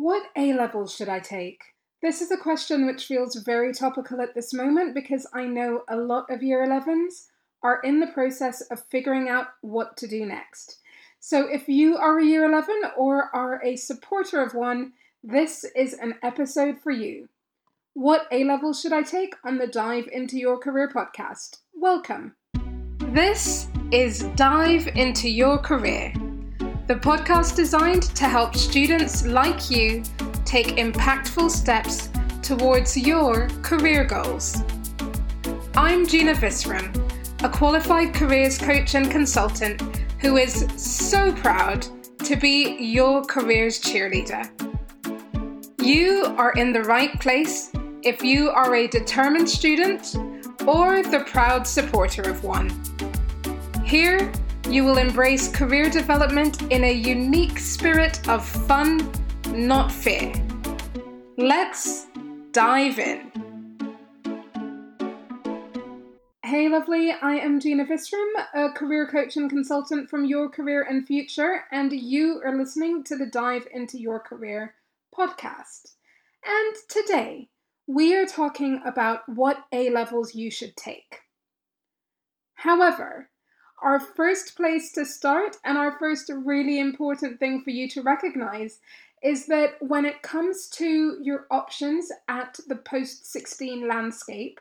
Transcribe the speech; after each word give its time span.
What 0.00 0.30
A 0.36 0.52
levels 0.52 0.94
should 0.94 1.08
I 1.08 1.18
take? 1.18 1.60
This 2.02 2.22
is 2.22 2.30
a 2.30 2.36
question 2.36 2.86
which 2.86 3.06
feels 3.06 3.34
very 3.34 3.74
topical 3.74 4.20
at 4.20 4.32
this 4.32 4.54
moment 4.54 4.94
because 4.94 5.26
I 5.34 5.46
know 5.46 5.82
a 5.88 5.96
lot 5.96 6.30
of 6.30 6.40
year 6.40 6.64
11s 6.64 7.26
are 7.64 7.80
in 7.82 7.98
the 7.98 8.06
process 8.06 8.60
of 8.60 8.84
figuring 8.84 9.28
out 9.28 9.48
what 9.60 9.96
to 9.96 10.06
do 10.06 10.24
next. 10.24 10.78
So 11.18 11.48
if 11.48 11.68
you 11.68 11.96
are 11.96 12.20
a 12.20 12.24
year 12.24 12.44
11 12.44 12.80
or 12.96 13.28
are 13.34 13.60
a 13.64 13.74
supporter 13.74 14.40
of 14.40 14.54
one, 14.54 14.92
this 15.24 15.64
is 15.74 15.94
an 15.94 16.14
episode 16.22 16.78
for 16.78 16.92
you. 16.92 17.28
What 17.94 18.28
A 18.30 18.44
levels 18.44 18.80
should 18.80 18.92
I 18.92 19.02
take 19.02 19.34
on 19.44 19.58
the 19.58 19.66
Dive 19.66 20.08
into 20.12 20.38
Your 20.38 20.58
Career 20.58 20.88
podcast? 20.88 21.56
Welcome. 21.74 22.36
This 22.98 23.66
is 23.90 24.22
Dive 24.36 24.86
into 24.94 25.28
Your 25.28 25.58
Career 25.58 26.12
the 26.88 26.94
podcast 26.94 27.54
designed 27.54 28.04
to 28.16 28.24
help 28.24 28.56
students 28.56 29.26
like 29.26 29.70
you 29.70 30.02
take 30.46 30.78
impactful 30.78 31.50
steps 31.50 32.08
towards 32.40 32.96
your 32.96 33.46
career 33.60 34.04
goals. 34.04 34.62
I'm 35.76 36.06
Gina 36.06 36.32
Visram, 36.32 36.88
a 37.44 37.48
qualified 37.50 38.14
careers 38.14 38.56
coach 38.56 38.94
and 38.94 39.10
consultant 39.10 39.82
who 40.20 40.38
is 40.38 40.66
so 40.82 41.30
proud 41.34 41.86
to 42.24 42.36
be 42.36 42.78
your 42.82 43.22
careers 43.22 43.78
cheerleader. 43.78 44.48
You 45.82 46.34
are 46.38 46.52
in 46.52 46.72
the 46.72 46.84
right 46.84 47.20
place 47.20 47.70
if 48.02 48.22
you 48.22 48.48
are 48.48 48.74
a 48.76 48.86
determined 48.86 49.50
student 49.50 50.16
or 50.66 51.02
the 51.02 51.22
proud 51.26 51.66
supporter 51.66 52.22
of 52.22 52.44
one. 52.44 52.72
Here, 53.84 54.32
you 54.70 54.84
will 54.84 54.98
embrace 54.98 55.48
career 55.48 55.88
development 55.88 56.60
in 56.70 56.84
a 56.84 56.92
unique 56.92 57.58
spirit 57.58 58.28
of 58.28 58.46
fun, 58.46 59.10
not 59.46 59.90
fear. 59.90 60.30
Let's 61.38 62.06
dive 62.52 62.98
in. 62.98 63.32
Hey, 66.44 66.68
lovely, 66.68 67.12
I 67.12 67.36
am 67.36 67.60
Gina 67.60 67.86
Visram, 67.86 68.28
a 68.54 68.70
career 68.72 69.06
coach 69.06 69.36
and 69.36 69.48
consultant 69.48 70.10
from 70.10 70.26
Your 70.26 70.50
Career 70.50 70.82
and 70.82 71.06
Future, 71.06 71.64
and 71.72 71.90
you 71.90 72.42
are 72.44 72.56
listening 72.56 73.04
to 73.04 73.16
the 73.16 73.26
Dive 73.26 73.66
into 73.72 73.98
Your 73.98 74.20
Career 74.20 74.74
podcast. 75.16 75.94
And 76.44 76.76
today, 76.88 77.48
we 77.86 78.14
are 78.14 78.26
talking 78.26 78.82
about 78.84 79.28
what 79.28 79.64
A 79.72 79.88
levels 79.88 80.34
you 80.34 80.50
should 80.50 80.76
take. 80.76 81.20
However, 82.54 83.30
our 83.82 84.00
first 84.00 84.56
place 84.56 84.92
to 84.92 85.04
start 85.04 85.56
and 85.64 85.78
our 85.78 85.98
first 85.98 86.30
really 86.30 86.80
important 86.80 87.38
thing 87.38 87.62
for 87.62 87.70
you 87.70 87.88
to 87.90 88.02
recognize 88.02 88.80
is 89.22 89.46
that 89.46 89.74
when 89.80 90.04
it 90.04 90.22
comes 90.22 90.68
to 90.68 91.18
your 91.22 91.46
options 91.50 92.10
at 92.28 92.58
the 92.68 92.76
post 92.76 93.30
16 93.30 93.88
landscape, 93.88 94.60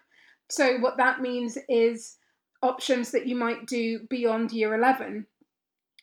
so 0.49 0.77
what 0.79 0.97
that 0.97 1.21
means 1.21 1.57
is 1.69 2.17
options 2.61 3.11
that 3.11 3.27
you 3.27 3.35
might 3.35 3.67
do 3.67 3.99
beyond 4.09 4.51
year 4.51 4.73
11, 4.73 5.25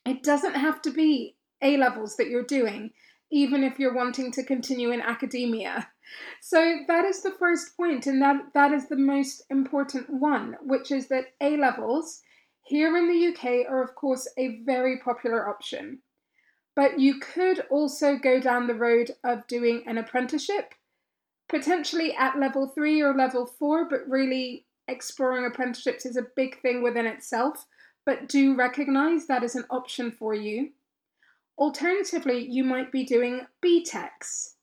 it 0.05 0.23
doesn't 0.23 0.55
have 0.55 0.81
to 0.83 0.91
be 0.91 1.35
A 1.61 1.77
levels 1.77 2.15
that 2.17 2.29
you're 2.29 2.43
doing, 2.43 2.91
even 3.31 3.63
if 3.63 3.79
you're 3.79 3.95
wanting 3.95 4.31
to 4.33 4.43
continue 4.43 4.91
in 4.91 5.01
academia. 5.01 5.89
So 6.39 6.81
that 6.87 7.03
is 7.03 7.23
the 7.23 7.31
first 7.31 7.75
point, 7.75 8.05
and 8.05 8.21
that, 8.21 8.53
that 8.53 8.71
is 8.71 8.87
the 8.87 8.95
most 8.95 9.41
important 9.49 10.07
one, 10.07 10.55
which 10.61 10.91
is 10.91 11.07
that 11.07 11.33
A 11.41 11.57
levels 11.57 12.21
here 12.65 12.97
in 12.97 13.07
the 13.07 13.27
UK 13.27 13.69
are, 13.69 13.83
of 13.83 13.93
course, 13.93 14.27
a 14.37 14.63
very 14.63 14.97
popular 14.97 15.47
option. 15.47 15.99
But 16.75 16.99
you 16.99 17.19
could 17.19 17.61
also 17.69 18.17
go 18.17 18.39
down 18.39 18.65
the 18.65 18.73
road 18.73 19.11
of 19.23 19.45
doing 19.47 19.83
an 19.85 19.99
apprenticeship, 19.99 20.73
potentially 21.47 22.15
at 22.15 22.39
level 22.39 22.67
three 22.67 23.01
or 23.01 23.13
level 23.13 23.45
four, 23.45 23.87
but 23.87 24.09
really 24.09 24.65
exploring 24.87 25.45
apprenticeships 25.45 26.07
is 26.07 26.17
a 26.17 26.25
big 26.35 26.59
thing 26.61 26.81
within 26.81 27.05
itself. 27.05 27.67
But 28.03 28.27
do 28.27 28.55
recognize 28.55 29.27
that 29.27 29.43
is 29.43 29.55
an 29.55 29.65
option 29.69 30.11
for 30.11 30.33
you. 30.33 30.71
Alternatively, 31.59 32.47
you 32.49 32.63
might 32.63 32.91
be 32.91 33.05
doing 33.05 33.41
BTECs, 33.63 34.54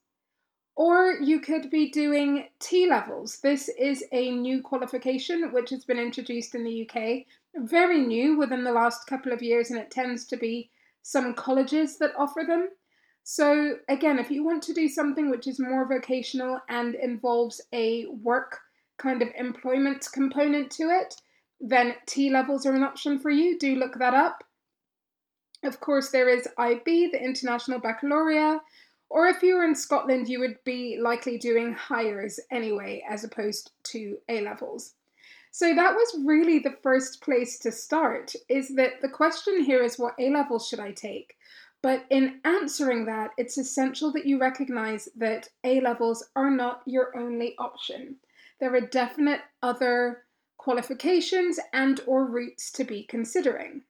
or 0.74 1.12
you 1.20 1.40
could 1.40 1.70
be 1.70 1.90
doing 1.90 2.48
T 2.58 2.88
levels. 2.88 3.38
This 3.40 3.68
is 3.78 4.04
a 4.12 4.30
new 4.30 4.62
qualification 4.62 5.52
which 5.52 5.70
has 5.70 5.84
been 5.84 5.98
introduced 5.98 6.54
in 6.54 6.64
the 6.64 6.88
UK, 6.88 7.26
very 7.56 8.00
new 8.00 8.38
within 8.38 8.64
the 8.64 8.72
last 8.72 9.06
couple 9.06 9.32
of 9.32 9.42
years, 9.42 9.70
and 9.70 9.78
it 9.78 9.90
tends 9.90 10.24
to 10.26 10.36
be 10.36 10.70
some 11.02 11.34
colleges 11.34 11.98
that 11.98 12.14
offer 12.16 12.44
them. 12.46 12.68
So, 13.24 13.76
again, 13.88 14.18
if 14.18 14.30
you 14.30 14.44
want 14.44 14.62
to 14.64 14.74
do 14.74 14.88
something 14.88 15.30
which 15.30 15.46
is 15.46 15.60
more 15.60 15.86
vocational 15.86 16.60
and 16.68 16.94
involves 16.94 17.60
a 17.72 18.06
work 18.06 18.58
kind 18.98 19.22
of 19.22 19.28
employment 19.36 20.08
component 20.12 20.70
to 20.72 20.84
it, 20.84 21.14
then 21.60 21.94
T 22.06 22.30
levels 22.30 22.66
are 22.66 22.74
an 22.74 22.82
option 22.82 23.18
for 23.18 23.30
you. 23.30 23.58
Do 23.58 23.76
look 23.76 23.98
that 23.98 24.14
up. 24.14 24.42
Of 25.62 25.78
course, 25.78 26.10
there 26.10 26.28
is 26.28 26.48
IB, 26.58 27.10
the 27.12 27.22
International 27.22 27.78
Baccalaureate, 27.78 28.60
or 29.12 29.26
if 29.26 29.42
you 29.42 29.56
were 29.56 29.64
in 29.64 29.74
Scotland, 29.74 30.26
you 30.26 30.40
would 30.40 30.56
be 30.64 30.98
likely 30.98 31.36
doing 31.36 31.74
Highers 31.74 32.38
anyway, 32.50 33.04
as 33.06 33.24
opposed 33.24 33.72
to 33.84 34.16
A 34.30 34.40
levels. 34.40 34.94
So 35.50 35.74
that 35.74 35.94
was 35.94 36.24
really 36.24 36.58
the 36.58 36.78
first 36.82 37.20
place 37.20 37.58
to 37.58 37.70
start 37.70 38.34
is 38.48 38.74
that 38.76 39.02
the 39.02 39.10
question 39.10 39.62
here 39.62 39.82
is 39.82 39.98
what 39.98 40.14
A 40.18 40.30
levels 40.30 40.66
should 40.66 40.80
I 40.80 40.92
take? 40.92 41.34
But 41.82 42.06
in 42.08 42.40
answering 42.46 43.04
that, 43.04 43.32
it's 43.36 43.58
essential 43.58 44.12
that 44.12 44.24
you 44.24 44.38
recognize 44.38 45.10
that 45.16 45.50
A 45.62 45.82
levels 45.82 46.24
are 46.34 46.50
not 46.50 46.80
your 46.86 47.14
only 47.14 47.54
option. 47.58 48.16
There 48.60 48.74
are 48.74 48.80
definite 48.80 49.40
other 49.62 50.24
qualifications 50.56 51.60
and 51.74 52.00
or 52.06 52.24
routes 52.24 52.72
to 52.72 52.84
be 52.84 53.04
considering. 53.04 53.82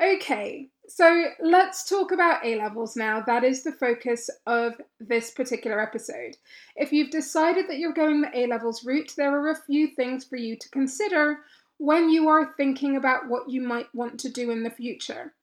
Okay, 0.00 0.70
so 0.88 1.26
let's 1.40 1.88
talk 1.88 2.12
about 2.12 2.44
A 2.44 2.56
levels 2.56 2.96
now. 2.96 3.20
That 3.20 3.44
is 3.44 3.62
the 3.62 3.72
focus 3.72 4.28
of 4.46 4.74
this 5.00 5.30
particular 5.30 5.80
episode. 5.80 6.36
If 6.76 6.92
you've 6.92 7.10
decided 7.10 7.68
that 7.68 7.78
you're 7.78 7.92
going 7.92 8.20
the 8.20 8.38
A 8.38 8.46
levels 8.46 8.84
route, 8.84 9.12
there 9.16 9.38
are 9.38 9.50
a 9.50 9.62
few 9.66 9.88
things 9.88 10.24
for 10.24 10.36
you 10.36 10.56
to 10.56 10.68
consider 10.70 11.38
when 11.78 12.10
you 12.10 12.28
are 12.28 12.54
thinking 12.56 12.96
about 12.96 13.28
what 13.28 13.48
you 13.48 13.60
might 13.60 13.94
want 13.94 14.18
to 14.20 14.30
do 14.30 14.50
in 14.50 14.62
the 14.62 14.70
future. 14.70 15.34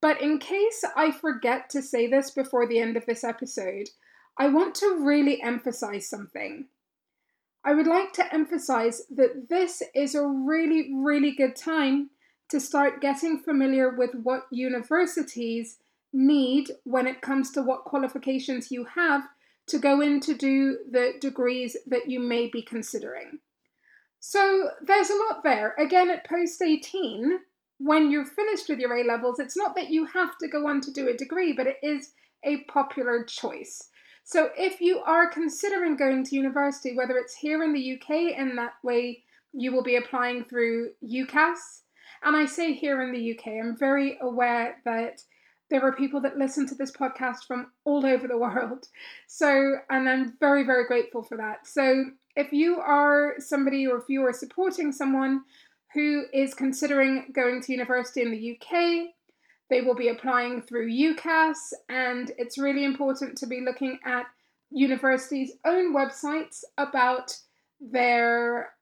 But 0.00 0.20
in 0.20 0.38
case 0.38 0.84
I 0.96 1.10
forget 1.10 1.70
to 1.70 1.82
say 1.82 2.06
this 2.06 2.30
before 2.30 2.66
the 2.66 2.78
end 2.78 2.96
of 2.96 3.06
this 3.06 3.24
episode, 3.24 3.88
I 4.38 4.48
want 4.48 4.74
to 4.76 4.98
really 5.00 5.42
emphasize 5.42 6.08
something. 6.08 6.66
I 7.64 7.72
would 7.72 7.86
like 7.86 8.12
to 8.14 8.34
emphasize 8.34 9.02
that 9.10 9.48
this 9.48 9.82
is 9.94 10.14
a 10.14 10.26
really, 10.26 10.90
really 10.94 11.30
good 11.30 11.56
time 11.56 12.10
to 12.50 12.60
start 12.60 13.00
getting 13.00 13.38
familiar 13.38 13.90
with 13.90 14.10
what 14.14 14.46
universities 14.50 15.78
need 16.12 16.70
when 16.84 17.06
it 17.06 17.20
comes 17.20 17.50
to 17.50 17.62
what 17.62 17.84
qualifications 17.84 18.70
you 18.70 18.84
have 18.84 19.24
to 19.66 19.78
go 19.78 20.00
in 20.00 20.20
to 20.20 20.34
do 20.34 20.78
the 20.90 21.14
degrees 21.20 21.76
that 21.86 22.08
you 22.08 22.20
may 22.20 22.48
be 22.48 22.62
considering. 22.62 23.38
So 24.20 24.70
there's 24.82 25.10
a 25.10 25.20
lot 25.28 25.42
there. 25.42 25.74
Again, 25.78 26.10
at 26.10 26.28
post 26.28 26.62
18, 26.62 27.38
when 27.78 28.10
you're 28.10 28.24
finished 28.24 28.68
with 28.68 28.78
your 28.78 28.96
A 28.96 29.04
levels, 29.04 29.38
it's 29.38 29.56
not 29.56 29.74
that 29.76 29.90
you 29.90 30.06
have 30.06 30.38
to 30.38 30.48
go 30.48 30.68
on 30.68 30.80
to 30.82 30.92
do 30.92 31.08
a 31.08 31.16
degree, 31.16 31.52
but 31.52 31.66
it 31.66 31.78
is 31.82 32.12
a 32.44 32.64
popular 32.64 33.24
choice. 33.24 33.90
So 34.22 34.50
if 34.56 34.80
you 34.80 35.00
are 35.00 35.30
considering 35.30 35.96
going 35.96 36.24
to 36.24 36.36
university, 36.36 36.96
whether 36.96 37.16
it's 37.16 37.34
here 37.34 37.62
in 37.62 37.74
the 37.74 37.94
UK, 37.94 38.38
and 38.38 38.56
that 38.56 38.74
way 38.82 39.24
you 39.52 39.72
will 39.72 39.82
be 39.82 39.96
applying 39.96 40.44
through 40.44 40.92
UCAS, 41.02 41.82
and 42.24 42.36
I 42.36 42.46
say 42.46 42.72
here 42.72 43.02
in 43.02 43.12
the 43.12 43.32
UK, 43.32 43.46
I'm 43.62 43.76
very 43.76 44.18
aware 44.20 44.76
that 44.84 45.20
there 45.70 45.82
are 45.82 45.94
people 45.94 46.20
that 46.20 46.38
listen 46.38 46.66
to 46.68 46.74
this 46.74 46.92
podcast 46.92 47.46
from 47.46 47.70
all 47.84 48.04
over 48.06 48.28
the 48.28 48.38
world. 48.46 48.86
So, 49.26 49.76
and 49.90 50.08
I'm 50.08 50.34
very, 50.40 50.64
very 50.64 50.86
grateful 50.86 51.22
for 51.22 51.36
that. 51.36 51.66
So, 51.66 52.06
if 52.36 52.52
you 52.52 52.80
are 52.80 53.34
somebody 53.38 53.86
or 53.86 53.98
if 53.98 54.04
you 54.08 54.22
are 54.26 54.32
supporting 54.32 54.90
someone 54.90 55.42
who 55.92 56.24
is 56.32 56.52
considering 56.52 57.26
going 57.32 57.60
to 57.62 57.72
university 57.72 58.22
in 58.22 58.32
the 58.32 58.58
UK, 58.58 59.14
they 59.70 59.80
will 59.80 59.94
be 59.94 60.08
applying 60.08 60.60
through 60.60 60.90
UCAS, 60.90 61.56
and 61.88 62.32
it's 62.36 62.58
really 62.58 62.84
important 62.84 63.38
to 63.38 63.46
be 63.46 63.60
looking 63.60 63.98
at 64.04 64.26
universities' 64.70 65.52
own 65.64 65.94
websites 65.94 66.64
about 66.76 67.36
their 67.80 68.73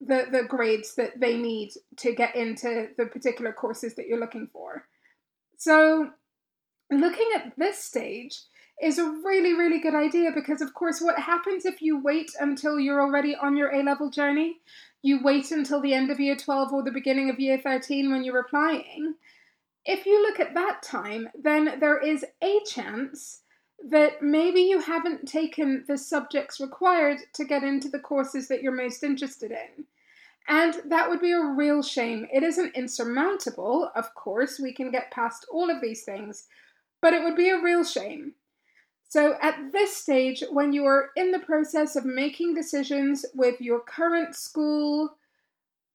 the 0.00 0.26
the 0.30 0.44
grades 0.44 0.94
that 0.94 1.20
they 1.20 1.36
need 1.36 1.72
to 1.96 2.14
get 2.14 2.34
into 2.34 2.88
the 2.96 3.06
particular 3.06 3.52
courses 3.52 3.94
that 3.94 4.06
you're 4.06 4.20
looking 4.20 4.48
for. 4.52 4.86
So, 5.56 6.10
looking 6.90 7.28
at 7.34 7.52
this 7.58 7.78
stage 7.78 8.38
is 8.82 8.98
a 8.98 9.04
really 9.04 9.52
really 9.52 9.78
good 9.78 9.94
idea 9.94 10.30
because 10.34 10.62
of 10.62 10.72
course 10.72 11.00
what 11.00 11.18
happens 11.18 11.66
if 11.66 11.82
you 11.82 12.02
wait 12.02 12.30
until 12.40 12.80
you're 12.80 13.02
already 13.02 13.34
on 13.34 13.56
your 13.56 13.74
A 13.74 13.82
level 13.82 14.10
journey? 14.10 14.56
You 15.02 15.22
wait 15.22 15.50
until 15.50 15.80
the 15.80 15.94
end 15.94 16.10
of 16.10 16.20
year 16.20 16.36
12 16.36 16.72
or 16.72 16.82
the 16.82 16.90
beginning 16.90 17.30
of 17.30 17.40
year 17.40 17.58
13 17.58 18.10
when 18.10 18.24
you're 18.24 18.40
applying. 18.40 19.14
If 19.86 20.04
you 20.04 20.20
look 20.22 20.38
at 20.38 20.54
that 20.54 20.82
time, 20.82 21.28
then 21.34 21.78
there 21.80 21.98
is 21.98 22.24
a 22.42 22.60
chance 22.66 23.40
that 23.88 24.22
maybe 24.22 24.60
you 24.60 24.80
haven't 24.80 25.26
taken 25.26 25.84
the 25.88 25.96
subjects 25.96 26.60
required 26.60 27.18
to 27.34 27.44
get 27.44 27.62
into 27.62 27.88
the 27.88 27.98
courses 27.98 28.48
that 28.48 28.62
you're 28.62 28.72
most 28.72 29.02
interested 29.02 29.50
in. 29.50 29.84
And 30.48 30.74
that 30.86 31.08
would 31.08 31.20
be 31.20 31.32
a 31.32 31.44
real 31.44 31.82
shame. 31.82 32.26
It 32.32 32.42
isn't 32.42 32.74
insurmountable, 32.74 33.90
of 33.94 34.14
course, 34.14 34.58
we 34.58 34.72
can 34.72 34.90
get 34.90 35.10
past 35.10 35.46
all 35.50 35.70
of 35.70 35.80
these 35.80 36.02
things, 36.02 36.46
but 37.00 37.14
it 37.14 37.22
would 37.22 37.36
be 37.36 37.50
a 37.50 37.62
real 37.62 37.84
shame. 37.84 38.34
So, 39.08 39.36
at 39.42 39.72
this 39.72 39.96
stage, 39.96 40.44
when 40.50 40.72
you 40.72 40.86
are 40.86 41.10
in 41.16 41.32
the 41.32 41.40
process 41.40 41.96
of 41.96 42.04
making 42.04 42.54
decisions 42.54 43.26
with 43.34 43.60
your 43.60 43.80
current 43.80 44.36
school 44.36 45.16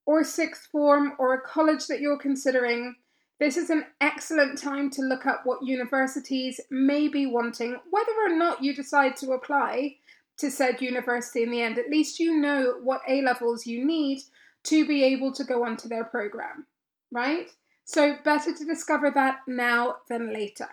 or 0.06 0.24
sixth 0.24 0.68
form 0.72 1.14
or 1.18 1.34
a 1.34 1.42
college 1.42 1.88
that 1.88 2.02
you're 2.02 2.18
considering, 2.18 2.96
this 3.40 3.58
is 3.58 3.70
an 3.70 3.86
excellent 4.00 4.58
time 4.58 4.90
to 4.92 5.02
look 5.02 5.26
up 5.26 5.42
what 5.44 5.66
universities 5.66 6.60
may 6.70 7.08
be 7.08 7.26
wanting, 7.26 7.78
whether 7.90 8.12
or 8.26 8.36
not 8.36 8.64
you 8.64 8.74
decide 8.74 9.16
to 9.18 9.32
apply 9.32 9.98
to 10.38 10.50
said 10.50 10.82
university 10.82 11.44
in 11.44 11.52
the 11.52 11.62
end. 11.62 11.78
At 11.78 11.90
least 11.90 12.20
you 12.20 12.38
know 12.38 12.76
what 12.82 13.02
A 13.08 13.22
levels 13.22 13.66
you 13.66 13.86
need 13.86 14.22
to 14.64 14.88
be 14.88 15.04
able 15.04 15.32
to 15.34 15.44
go 15.44 15.66
onto 15.66 15.88
their 15.88 16.06
program, 16.06 16.66
right? 17.12 17.50
So, 17.84 18.16
better 18.24 18.54
to 18.54 18.66
discover 18.66 19.12
that 19.12 19.40
now 19.48 19.98
than 20.10 20.34
later. 20.34 20.68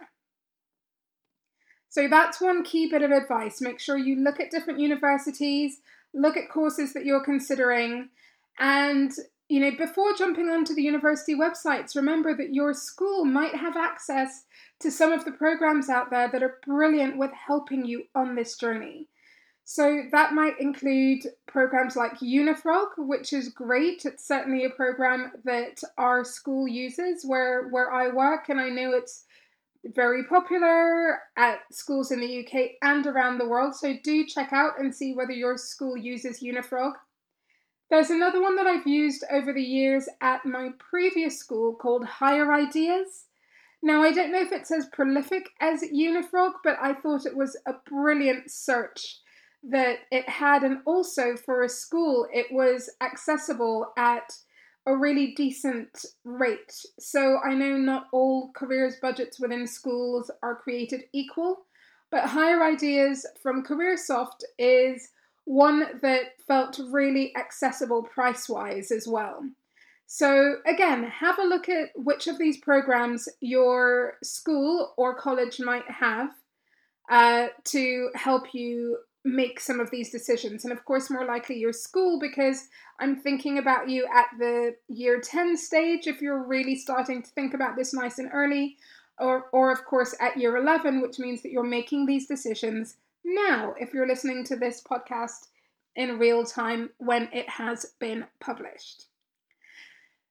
So, 1.88 2.08
that's 2.08 2.40
one 2.40 2.64
key 2.64 2.88
bit 2.88 3.02
of 3.02 3.10
advice. 3.10 3.60
Make 3.60 3.80
sure 3.80 3.98
you 3.98 4.16
look 4.16 4.40
at 4.40 4.50
different 4.50 4.80
universities, 4.80 5.80
look 6.14 6.36
at 6.36 6.48
courses 6.50 6.94
that 6.94 7.04
you're 7.04 7.24
considering, 7.24 8.08
and 8.58 9.12
you 9.52 9.60
know, 9.60 9.76
before 9.76 10.14
jumping 10.14 10.48
onto 10.48 10.74
the 10.74 10.82
university 10.82 11.34
websites, 11.34 11.94
remember 11.94 12.34
that 12.34 12.54
your 12.54 12.72
school 12.72 13.26
might 13.26 13.54
have 13.54 13.76
access 13.76 14.46
to 14.80 14.90
some 14.90 15.12
of 15.12 15.26
the 15.26 15.30
programs 15.30 15.90
out 15.90 16.10
there 16.10 16.26
that 16.32 16.42
are 16.42 16.58
brilliant 16.64 17.18
with 17.18 17.32
helping 17.32 17.84
you 17.84 18.04
on 18.14 18.34
this 18.34 18.56
journey. 18.56 19.08
So 19.64 20.04
that 20.10 20.32
might 20.32 20.58
include 20.58 21.26
programs 21.46 21.96
like 21.96 22.20
Unifrog, 22.20 22.92
which 22.96 23.34
is 23.34 23.50
great. 23.50 24.06
It's 24.06 24.26
certainly 24.26 24.64
a 24.64 24.70
program 24.70 25.32
that 25.44 25.82
our 25.98 26.24
school 26.24 26.66
uses 26.66 27.22
where 27.22 27.68
where 27.68 27.92
I 27.92 28.08
work, 28.08 28.48
and 28.48 28.58
I 28.58 28.70
know 28.70 28.92
it's 28.92 29.26
very 29.84 30.24
popular 30.24 31.18
at 31.36 31.58
schools 31.70 32.10
in 32.10 32.20
the 32.20 32.40
UK 32.40 32.70
and 32.80 33.06
around 33.06 33.36
the 33.36 33.48
world. 33.48 33.74
So 33.74 33.96
do 34.02 34.24
check 34.24 34.54
out 34.54 34.78
and 34.80 34.94
see 34.94 35.12
whether 35.14 35.32
your 35.32 35.58
school 35.58 35.94
uses 35.94 36.40
Unifrog. 36.42 36.94
There's 37.92 38.08
another 38.08 38.40
one 38.40 38.56
that 38.56 38.66
I've 38.66 38.86
used 38.86 39.22
over 39.30 39.52
the 39.52 39.62
years 39.62 40.08
at 40.22 40.46
my 40.46 40.70
previous 40.78 41.38
school 41.38 41.74
called 41.74 42.06
Higher 42.06 42.50
Ideas. 42.50 43.26
Now, 43.82 44.02
I 44.02 44.12
don't 44.12 44.32
know 44.32 44.40
if 44.40 44.50
it's 44.50 44.70
as 44.70 44.86
prolific 44.86 45.50
as 45.60 45.82
Unifrog, 45.82 46.52
but 46.64 46.78
I 46.80 46.94
thought 46.94 47.26
it 47.26 47.36
was 47.36 47.54
a 47.66 47.74
brilliant 47.84 48.50
search 48.50 49.18
that 49.62 49.98
it 50.10 50.26
had, 50.26 50.62
and 50.62 50.78
also 50.86 51.36
for 51.36 51.62
a 51.62 51.68
school, 51.68 52.26
it 52.32 52.46
was 52.50 52.88
accessible 53.02 53.92
at 53.98 54.38
a 54.86 54.96
really 54.96 55.34
decent 55.34 56.06
rate. 56.24 56.72
So 56.98 57.40
I 57.44 57.52
know 57.52 57.76
not 57.76 58.06
all 58.10 58.52
careers 58.54 58.96
budgets 59.02 59.38
within 59.38 59.66
schools 59.66 60.30
are 60.42 60.56
created 60.56 61.02
equal, 61.12 61.66
but 62.10 62.24
Higher 62.24 62.64
Ideas 62.64 63.26
from 63.42 63.62
CareerSoft 63.62 64.44
is 64.58 65.10
one 65.44 66.00
that 66.02 66.40
felt 66.46 66.80
really 66.90 67.34
accessible 67.36 68.02
price 68.02 68.48
wise 68.48 68.90
as 68.90 69.06
well. 69.08 69.42
So, 70.06 70.56
again, 70.66 71.04
have 71.04 71.38
a 71.38 71.44
look 71.44 71.68
at 71.68 71.90
which 71.96 72.26
of 72.26 72.38
these 72.38 72.58
programs 72.58 73.28
your 73.40 74.18
school 74.22 74.92
or 74.96 75.14
college 75.14 75.58
might 75.58 75.90
have 75.90 76.30
uh, 77.10 77.48
to 77.64 78.10
help 78.14 78.52
you 78.52 78.98
make 79.24 79.60
some 79.60 79.80
of 79.80 79.90
these 79.90 80.10
decisions. 80.10 80.64
And 80.64 80.72
of 80.72 80.84
course, 80.84 81.10
more 81.10 81.24
likely 81.24 81.58
your 81.58 81.72
school, 81.72 82.18
because 82.18 82.68
I'm 83.00 83.20
thinking 83.20 83.58
about 83.58 83.88
you 83.88 84.06
at 84.14 84.26
the 84.38 84.76
year 84.88 85.20
10 85.20 85.56
stage 85.56 86.06
if 86.06 86.20
you're 86.20 86.46
really 86.46 86.76
starting 86.76 87.22
to 87.22 87.30
think 87.30 87.54
about 87.54 87.76
this 87.76 87.94
nice 87.94 88.18
and 88.18 88.30
early, 88.32 88.76
or, 89.18 89.46
or 89.52 89.70
of 89.70 89.84
course 89.84 90.14
at 90.20 90.36
year 90.36 90.56
11, 90.56 91.00
which 91.00 91.18
means 91.18 91.42
that 91.42 91.52
you're 91.52 91.62
making 91.62 92.06
these 92.06 92.26
decisions 92.26 92.96
now 93.24 93.74
if 93.78 93.92
you're 93.92 94.06
listening 94.06 94.44
to 94.44 94.56
this 94.56 94.82
podcast 94.82 95.48
in 95.96 96.18
real 96.18 96.44
time 96.44 96.90
when 96.98 97.28
it 97.32 97.48
has 97.48 97.94
been 97.98 98.26
published. 98.40 99.06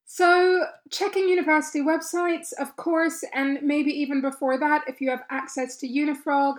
So, 0.05 0.65
checking 0.89 1.29
university 1.29 1.79
websites, 1.79 2.51
of 2.59 2.75
course, 2.75 3.23
and 3.33 3.61
maybe 3.61 3.91
even 3.91 4.19
before 4.19 4.57
that, 4.59 4.83
if 4.87 4.99
you 4.99 5.09
have 5.09 5.23
access 5.29 5.77
to 5.77 5.87
Unifrog 5.87 6.55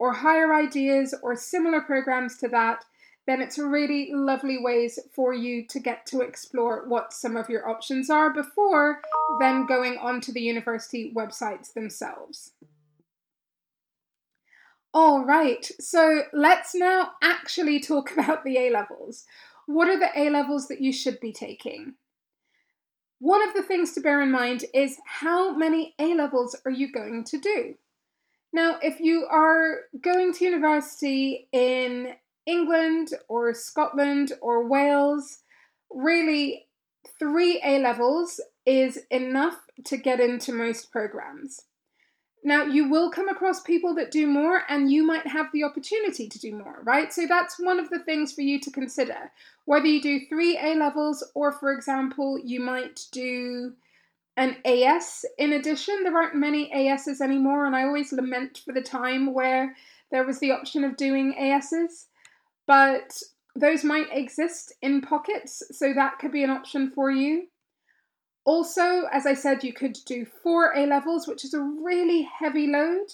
or 0.00 0.12
Higher 0.12 0.52
Ideas 0.52 1.14
or 1.22 1.36
similar 1.36 1.80
programs 1.80 2.36
to 2.38 2.48
that, 2.48 2.84
then 3.26 3.40
it's 3.40 3.58
really 3.58 4.10
lovely 4.12 4.58
ways 4.58 4.98
for 5.12 5.32
you 5.32 5.66
to 5.66 5.80
get 5.80 6.06
to 6.06 6.20
explore 6.20 6.88
what 6.88 7.12
some 7.12 7.36
of 7.36 7.48
your 7.48 7.68
options 7.68 8.08
are 8.08 8.32
before 8.32 9.00
then 9.40 9.66
going 9.66 9.98
onto 9.98 10.32
the 10.32 10.40
university 10.40 11.12
websites 11.14 11.72
themselves. 11.72 12.52
All 14.98 15.26
right, 15.26 15.70
so 15.78 16.22
let's 16.32 16.74
now 16.74 17.10
actually 17.22 17.80
talk 17.80 18.12
about 18.16 18.44
the 18.44 18.56
A 18.56 18.70
levels. 18.70 19.26
What 19.66 19.90
are 19.90 19.98
the 19.98 20.08
A 20.18 20.30
levels 20.30 20.68
that 20.68 20.80
you 20.80 20.90
should 20.90 21.20
be 21.20 21.34
taking? 21.34 21.96
One 23.18 23.46
of 23.46 23.52
the 23.52 23.62
things 23.62 23.92
to 23.92 24.00
bear 24.00 24.22
in 24.22 24.30
mind 24.30 24.64
is 24.72 24.96
how 25.04 25.54
many 25.54 25.94
A 25.98 26.14
levels 26.14 26.56
are 26.64 26.70
you 26.70 26.90
going 26.90 27.24
to 27.24 27.38
do? 27.38 27.74
Now, 28.54 28.78
if 28.80 28.98
you 28.98 29.26
are 29.30 29.80
going 30.00 30.32
to 30.32 30.44
university 30.46 31.46
in 31.52 32.14
England 32.46 33.10
or 33.28 33.52
Scotland 33.52 34.32
or 34.40 34.66
Wales, 34.66 35.40
really 35.90 36.68
three 37.18 37.60
A 37.62 37.80
levels 37.80 38.40
is 38.64 39.00
enough 39.10 39.58
to 39.84 39.98
get 39.98 40.20
into 40.20 40.52
most 40.52 40.90
programs. 40.90 41.65
Now, 42.46 42.62
you 42.62 42.88
will 42.88 43.10
come 43.10 43.28
across 43.28 43.60
people 43.60 43.92
that 43.96 44.12
do 44.12 44.24
more, 44.24 44.62
and 44.68 44.88
you 44.88 45.04
might 45.04 45.26
have 45.26 45.50
the 45.52 45.64
opportunity 45.64 46.28
to 46.28 46.38
do 46.38 46.54
more, 46.54 46.80
right? 46.84 47.12
So, 47.12 47.26
that's 47.26 47.58
one 47.58 47.80
of 47.80 47.90
the 47.90 47.98
things 47.98 48.32
for 48.32 48.42
you 48.42 48.60
to 48.60 48.70
consider. 48.70 49.32
Whether 49.64 49.88
you 49.88 50.00
do 50.00 50.20
three 50.28 50.56
A 50.56 50.76
levels, 50.76 51.24
or 51.34 51.50
for 51.50 51.72
example, 51.72 52.38
you 52.38 52.60
might 52.60 53.06
do 53.10 53.72
an 54.36 54.58
AS 54.64 55.24
in 55.38 55.54
addition. 55.54 56.04
There 56.04 56.16
aren't 56.16 56.36
many 56.36 56.70
ASs 56.72 57.20
anymore, 57.20 57.66
and 57.66 57.74
I 57.74 57.82
always 57.82 58.12
lament 58.12 58.62
for 58.64 58.72
the 58.72 58.80
time 58.80 59.34
where 59.34 59.74
there 60.12 60.24
was 60.24 60.38
the 60.38 60.52
option 60.52 60.84
of 60.84 60.96
doing 60.96 61.34
ASs, 61.36 62.06
but 62.68 63.20
those 63.56 63.82
might 63.82 64.06
exist 64.12 64.72
in 64.82 65.00
pockets, 65.00 65.64
so 65.72 65.92
that 65.94 66.20
could 66.20 66.30
be 66.30 66.44
an 66.44 66.50
option 66.50 66.92
for 66.92 67.10
you. 67.10 67.48
Also, 68.46 69.06
as 69.12 69.26
I 69.26 69.34
said, 69.34 69.64
you 69.64 69.72
could 69.72 69.98
do 70.06 70.24
four 70.24 70.72
A 70.76 70.86
levels, 70.86 71.26
which 71.26 71.44
is 71.44 71.52
a 71.52 71.60
really 71.60 72.22
heavy 72.22 72.68
load. 72.68 73.08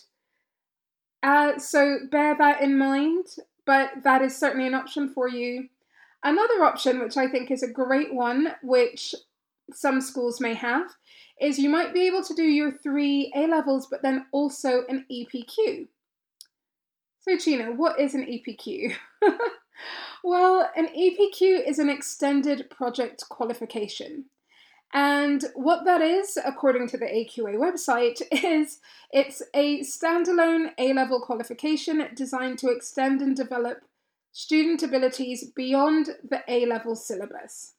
Uh, 1.23 1.59
so 1.59 2.01
bear 2.11 2.37
that 2.37 2.61
in 2.61 2.77
mind, 2.77 3.27
but 3.65 3.91
that 4.05 4.21
is 4.21 4.37
certainly 4.37 4.67
an 4.67 4.75
option 4.75 5.09
for 5.09 5.29
you. 5.29 5.69
Another 6.23 6.62
option, 6.62 7.01
which 7.01 7.17
I 7.17 7.29
think 7.29 7.51
is 7.51 7.62
a 7.62 7.73
great 7.73 8.12
one, 8.12 8.49
which 8.62 9.15
some 9.73 10.03
schools 10.03 10.39
may 10.39 10.53
have, 10.53 10.91
is 11.41 11.59
you 11.59 11.71
might 11.71 11.95
be 11.95 12.07
able 12.07 12.23
to 12.25 12.35
do 12.35 12.45
your 12.45 12.71
three 12.71 13.33
A 13.35 13.47
levels, 13.47 13.87
but 13.91 14.03
then 14.03 14.27
also 14.33 14.85
an 14.91 15.07
EPQ. 15.11 15.89
So, 17.21 17.39
Gina, 17.39 17.73
what 17.73 17.99
is 17.99 18.15
an 18.15 18.27
EPQ? 18.27 18.95
well, 20.25 20.69
an 20.77 20.89
EPQ 20.89 21.67
is 21.67 21.79
an 21.79 21.89
extended 21.89 22.69
project 22.69 23.25
qualification. 23.31 24.27
And 24.92 25.44
what 25.54 25.84
that 25.87 26.02
is, 26.02 26.38
according 26.44 26.88
to 26.88 26.99
the 26.99 27.06
AQA 27.06 27.56
website, 27.56 28.20
is 28.30 28.78
it's 29.11 29.42
a 29.54 29.80
standalone 29.80 30.72
A 30.78 30.92
level 30.92 31.20
qualification 31.20 32.06
designed 32.14 32.58
to 32.58 32.68
extend 32.68 33.22
and 33.22 33.34
develop 33.34 33.78
student 34.32 34.82
abilities 34.82 35.50
beyond 35.54 36.11
the 36.28 36.42
A 36.49 36.66
level 36.66 36.94
syllabus. 36.94 37.75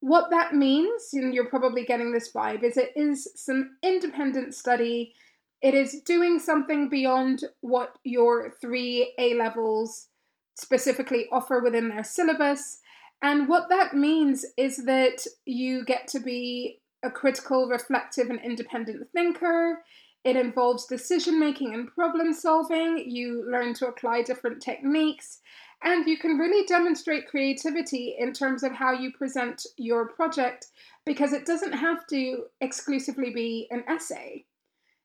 What 0.00 0.30
that 0.30 0.54
means, 0.54 1.10
and 1.12 1.32
you're 1.32 1.48
probably 1.48 1.84
getting 1.84 2.12
this 2.12 2.32
vibe, 2.32 2.64
is 2.64 2.76
it 2.76 2.92
is 2.96 3.28
some 3.36 3.76
independent 3.84 4.54
study. 4.54 5.14
It 5.60 5.74
is 5.74 6.02
doing 6.04 6.40
something 6.40 6.88
beyond 6.88 7.44
what 7.60 7.96
your 8.02 8.50
three 8.60 9.14
A 9.18 9.34
levels 9.34 10.08
specifically 10.56 11.26
offer 11.30 11.60
within 11.60 11.88
their 11.88 12.02
syllabus 12.02 12.80
and 13.22 13.48
what 13.48 13.68
that 13.68 13.94
means 13.94 14.44
is 14.56 14.84
that 14.84 15.24
you 15.46 15.84
get 15.84 16.08
to 16.08 16.20
be 16.20 16.80
a 17.04 17.10
critical, 17.10 17.68
reflective, 17.68 18.30
and 18.30 18.40
independent 18.40 19.08
thinker. 19.12 19.82
It 20.24 20.36
involves 20.36 20.86
decision 20.86 21.38
making 21.38 21.74
and 21.74 21.92
problem 21.92 22.32
solving. 22.32 23.10
You 23.10 23.44
learn 23.50 23.74
to 23.74 23.88
apply 23.88 24.22
different 24.22 24.60
techniques, 24.62 25.40
and 25.82 26.06
you 26.06 26.16
can 26.18 26.38
really 26.38 26.64
demonstrate 26.66 27.28
creativity 27.28 28.16
in 28.18 28.32
terms 28.32 28.62
of 28.62 28.72
how 28.72 28.92
you 28.92 29.12
present 29.12 29.66
your 29.76 30.08
project 30.08 30.66
because 31.04 31.32
it 31.32 31.46
doesn't 31.46 31.72
have 31.72 32.06
to 32.08 32.44
exclusively 32.60 33.30
be 33.30 33.66
an 33.70 33.82
essay. 33.88 34.44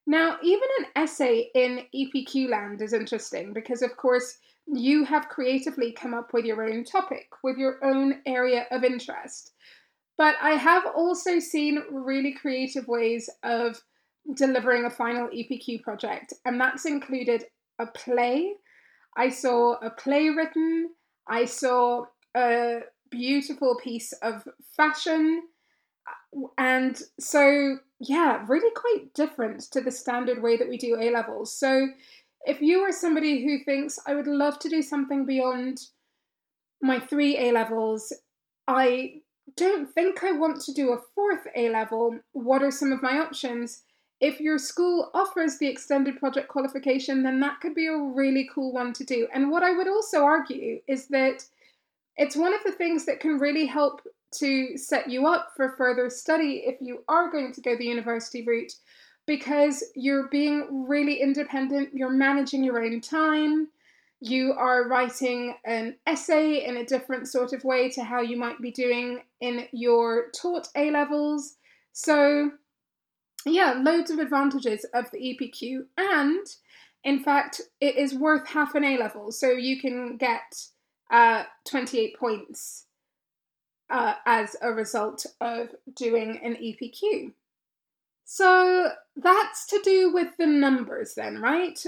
Now, 0.09 0.37
even 0.41 0.67
an 0.79 0.85
essay 0.95 1.49
in 1.53 1.81
EPQ 1.93 2.49
land 2.49 2.81
is 2.81 2.93
interesting 2.93 3.51
because, 3.51 3.81
of 3.81 3.97
course, 3.97 4.37
you 4.65 5.03
have 5.03 5.27
creatively 5.27 5.91
come 5.91 6.13
up 6.13 6.33
with 6.33 6.45
your 6.45 6.63
own 6.63 6.85
topic, 6.85 7.27
with 7.43 7.57
your 7.57 7.83
own 7.83 8.21
area 8.25 8.65
of 8.71 8.85
interest. 8.85 9.51
But 10.17 10.35
I 10.41 10.51
have 10.51 10.85
also 10.95 11.39
seen 11.39 11.83
really 11.91 12.33
creative 12.33 12.87
ways 12.87 13.29
of 13.43 13.81
delivering 14.33 14.85
a 14.85 14.89
final 14.89 15.27
EPQ 15.27 15.83
project, 15.83 16.33
and 16.45 16.59
that's 16.59 16.85
included 16.85 17.43
a 17.77 17.87
play. 17.87 18.53
I 19.15 19.29
saw 19.29 19.73
a 19.81 19.89
play 19.89 20.29
written, 20.29 20.89
I 21.27 21.45
saw 21.45 22.05
a 22.35 22.79
beautiful 23.11 23.77
piece 23.83 24.13
of 24.21 24.47
fashion. 24.75 25.43
And 26.57 26.99
so, 27.19 27.79
yeah, 27.99 28.43
really 28.47 28.73
quite 28.75 29.13
different 29.13 29.61
to 29.71 29.81
the 29.81 29.91
standard 29.91 30.41
way 30.41 30.57
that 30.57 30.69
we 30.69 30.77
do 30.77 30.99
A 30.99 31.09
levels. 31.11 31.53
So, 31.53 31.89
if 32.45 32.61
you 32.61 32.79
are 32.79 32.91
somebody 32.91 33.43
who 33.43 33.63
thinks, 33.63 33.99
I 34.05 34.15
would 34.15 34.27
love 34.27 34.59
to 34.59 34.69
do 34.69 34.81
something 34.81 35.25
beyond 35.25 35.81
my 36.81 36.99
three 36.99 37.37
A 37.37 37.51
levels, 37.51 38.13
I 38.67 39.21
don't 39.55 39.91
think 39.93 40.23
I 40.23 40.31
want 40.31 40.61
to 40.61 40.73
do 40.73 40.91
a 40.91 41.01
fourth 41.15 41.47
A 41.55 41.69
level, 41.69 42.19
what 42.33 42.61
are 42.61 42.71
some 42.71 42.91
of 42.91 43.01
my 43.01 43.17
options? 43.19 43.83
If 44.19 44.39
your 44.39 44.57
school 44.57 45.11
offers 45.13 45.57
the 45.57 45.67
extended 45.67 46.19
project 46.19 46.47
qualification, 46.47 47.23
then 47.23 47.39
that 47.41 47.59
could 47.61 47.75
be 47.75 47.87
a 47.87 47.97
really 47.97 48.49
cool 48.53 48.73
one 48.73 48.93
to 48.93 49.03
do. 49.03 49.27
And 49.33 49.51
what 49.51 49.63
I 49.63 49.73
would 49.73 49.87
also 49.87 50.23
argue 50.23 50.79
is 50.87 51.07
that 51.07 51.45
it's 52.17 52.35
one 52.35 52.53
of 52.53 52.63
the 52.65 52.71
things 52.71 53.05
that 53.05 53.19
can 53.19 53.37
really 53.37 53.67
help 53.67 54.01
to 54.35 54.77
set 54.77 55.09
you 55.09 55.27
up 55.27 55.51
for 55.55 55.75
further 55.77 56.09
study 56.09 56.63
if 56.65 56.77
you 56.81 57.03
are 57.07 57.31
going 57.31 57.53
to 57.53 57.61
go 57.61 57.75
the 57.75 57.85
university 57.85 58.43
route 58.43 58.73
because 59.25 59.83
you're 59.93 60.27
being 60.29 60.87
really 60.87 61.21
independent, 61.21 61.89
you're 61.93 62.09
managing 62.09 62.63
your 62.63 62.83
own 62.83 63.01
time, 63.01 63.67
you 64.19 64.53
are 64.53 64.87
writing 64.87 65.53
an 65.65 65.95
essay 66.07 66.65
in 66.65 66.77
a 66.77 66.85
different 66.85 67.27
sort 67.27 67.53
of 67.53 67.63
way 67.63 67.89
to 67.89 68.03
how 68.03 68.21
you 68.21 68.37
might 68.37 68.59
be 68.61 68.71
doing 68.71 69.19
in 69.41 69.67
your 69.71 70.31
taught 70.31 70.69
A 70.75 70.89
levels. 70.89 71.55
So, 71.91 72.51
yeah, 73.45 73.73
loads 73.73 74.09
of 74.09 74.17
advantages 74.17 74.85
of 74.93 75.11
the 75.11 75.19
EPQ, 75.19 75.85
and 75.97 76.47
in 77.03 77.19
fact, 77.19 77.61
it 77.79 77.95
is 77.95 78.15
worth 78.15 78.47
half 78.47 78.75
an 78.75 78.83
A 78.83 78.97
level, 78.97 79.31
so 79.31 79.51
you 79.51 79.79
can 79.79 80.17
get 80.17 80.67
uh, 81.11 81.43
28 81.65 82.17
points 82.17 82.86
uh, 83.89 84.15
as 84.25 84.55
a 84.61 84.71
result 84.71 85.25
of 85.41 85.69
doing 85.95 86.39
an 86.43 86.55
EPQ. 86.55 87.33
So 88.25 88.89
that's 89.15 89.65
to 89.67 89.81
do 89.83 90.11
with 90.13 90.35
the 90.37 90.47
numbers, 90.47 91.13
then, 91.15 91.41
right? 91.41 91.79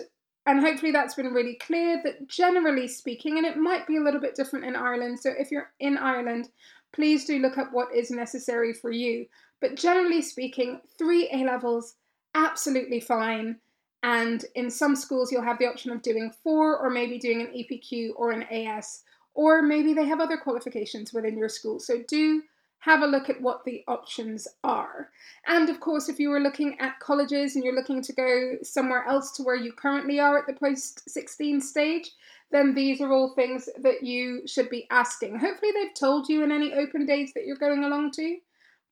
And 0.45 0.61
hopefully 0.61 0.91
that's 0.91 1.15
been 1.15 1.33
really 1.33 1.55
clear 1.55 2.01
that 2.03 2.27
generally 2.27 2.87
speaking, 2.87 3.37
and 3.37 3.45
it 3.45 3.57
might 3.57 3.85
be 3.85 3.97
a 3.97 4.01
little 4.01 4.21
bit 4.21 4.35
different 4.35 4.65
in 4.65 4.75
Ireland, 4.75 5.19
so 5.19 5.31
if 5.37 5.51
you're 5.51 5.71
in 5.79 5.97
Ireland, 5.97 6.49
please 6.93 7.25
do 7.25 7.39
look 7.39 7.57
up 7.57 7.69
what 7.71 7.93
is 7.93 8.09
necessary 8.09 8.73
for 8.73 8.91
you. 8.91 9.25
But 9.61 9.75
generally 9.75 10.21
speaking, 10.21 10.79
three 10.97 11.29
A 11.33 11.43
levels, 11.43 11.95
absolutely 12.33 12.99
fine. 12.99 13.57
And 14.01 14.45
in 14.55 14.71
some 14.71 14.95
schools, 14.95 15.31
you'll 15.31 15.43
have 15.43 15.59
the 15.59 15.67
option 15.67 15.91
of 15.91 16.01
doing 16.01 16.31
four 16.41 16.77
or 16.77 16.89
maybe 16.89 17.19
doing 17.19 17.41
an 17.41 17.47
EPQ 17.47 18.11
or 18.15 18.31
an 18.31 18.43
AS 18.43 19.03
or 19.33 19.61
maybe 19.61 19.93
they 19.93 20.05
have 20.05 20.19
other 20.19 20.37
qualifications 20.37 21.13
within 21.13 21.37
your 21.37 21.49
school. 21.49 21.79
So 21.79 22.03
do 22.07 22.43
have 22.79 23.01
a 23.01 23.07
look 23.07 23.29
at 23.29 23.41
what 23.41 23.63
the 23.65 23.83
options 23.87 24.47
are. 24.63 25.09
And 25.45 25.69
of 25.69 25.79
course, 25.79 26.07
if 26.07 26.19
you 26.19 26.29
were 26.29 26.39
looking 26.39 26.79
at 26.79 26.99
colleges 26.99 27.55
and 27.55 27.63
you're 27.63 27.75
looking 27.75 28.01
to 28.01 28.13
go 28.13 28.57
somewhere 28.63 29.05
else 29.05 29.31
to 29.33 29.43
where 29.43 29.55
you 29.55 29.73
currently 29.73 30.19
are 30.19 30.37
at 30.37 30.47
the 30.47 30.53
post 30.53 31.09
16 31.09 31.61
stage, 31.61 32.11
then 32.51 32.73
these 32.73 33.01
are 33.01 33.11
all 33.11 33.35
things 33.35 33.69
that 33.81 34.03
you 34.03 34.47
should 34.47 34.69
be 34.69 34.87
asking. 34.89 35.37
Hopefully, 35.37 35.71
they've 35.73 35.93
told 35.93 36.29
you 36.29 36.43
in 36.43 36.51
any 36.51 36.73
open 36.73 37.05
days 37.05 37.31
that 37.33 37.45
you're 37.45 37.57
going 37.57 37.83
along 37.83 38.11
to, 38.11 38.37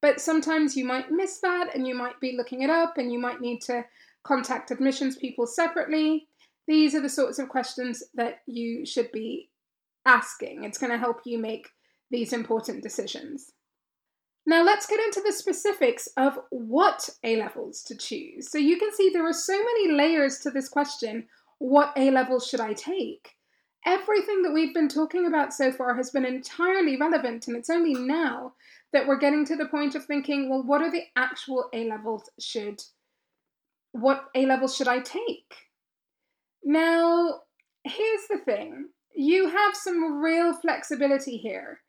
but 0.02 0.22
sometimes 0.22 0.76
you 0.76 0.86
might 0.86 1.12
miss 1.12 1.40
that 1.40 1.74
and 1.74 1.88
you 1.88 1.96
might 1.96 2.20
be 2.20 2.36
looking 2.38 2.62
it 2.62 2.70
up 2.70 2.98
and 2.98 3.12
you 3.12 3.20
might 3.20 3.42
need 3.42 3.62
to 3.62 3.84
contact 4.24 4.70
admissions 4.70 5.16
people 5.16 5.48
separately. 5.48 6.28
These 6.68 6.94
are 6.94 7.02
the 7.02 7.10
sorts 7.10 7.40
of 7.40 7.50
questions 7.50 8.04
that 8.14 8.42
you 8.46 8.86
should 8.86 9.12
be 9.12 9.50
asking. 10.08 10.64
It's 10.64 10.78
going 10.78 10.92
to 10.92 10.98
help 10.98 11.18
you 11.26 11.38
make 11.38 11.70
these 12.10 12.34
important 12.34 12.82
decisions. 12.82 13.52
Now, 14.46 14.64
let's 14.64 14.86
get 14.86 15.02
into 15.02 15.22
the 15.22 15.34
specifics 15.34 16.08
of 16.16 16.40
what 16.50 17.10
A 17.24 17.36
levels 17.36 17.84
to 17.84 17.98
choose. 17.98 18.50
So, 18.50 18.58
you 18.58 18.78
can 18.78 18.94
see 18.94 19.10
there 19.10 19.28
are 19.28 19.34
so 19.34 19.58
many 19.58 19.92
layers 19.92 20.40
to 20.40 20.50
this 20.50 20.70
question 20.70 21.28
what 21.60 21.92
A 21.98 22.12
levels 22.12 22.48
should 22.48 22.62
I 22.62 22.74
take? 22.74 23.32
Everything 23.86 24.44
that 24.44 24.54
we've 24.54 24.74
been 24.74 24.90
talking 24.90 25.26
about 25.26 25.54
so 25.54 25.72
far 25.72 25.96
has 25.96 26.12
been 26.12 26.26
entirely 26.26 26.98
relevant, 26.98 27.48
and 27.48 27.58
it's 27.58 27.70
only 27.70 27.94
now 27.94 28.54
that 28.94 29.08
we're 29.08 29.18
getting 29.18 29.44
to 29.46 29.56
the 29.56 29.68
point 29.68 29.96
of 29.96 30.06
thinking, 30.06 30.50
well, 30.50 30.64
what 30.64 30.82
are 30.82 30.92
the 30.92 31.04
actual 31.16 31.70
A 31.74 31.90
levels 31.90 32.30
should 32.40 32.82
what 33.92 34.26
A 34.36 34.46
levels 34.46 34.76
should 34.76 34.88
I 34.88 35.00
take? 35.00 35.56
Now, 36.64 37.42
here's 37.84 38.28
the 38.30 38.40
thing 38.46 38.90
you 39.18 39.50
have 39.50 39.76
some 39.76 40.22
real 40.22 40.54
flexibility 40.54 41.38
here. 41.38 41.80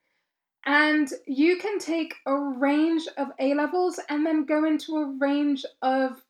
And 0.65 1.09
you 1.27 1.59
can 1.59 1.79
take 1.79 2.15
a 2.27 2.35
range 2.35 3.07
of 3.17 3.29
A 3.39 3.55
levels 3.55 4.01
and 4.09 4.27
then 4.27 4.45
go 4.45 4.65
into 4.65 4.97
a 4.97 5.17
range 5.19 5.65
of 5.83 6.23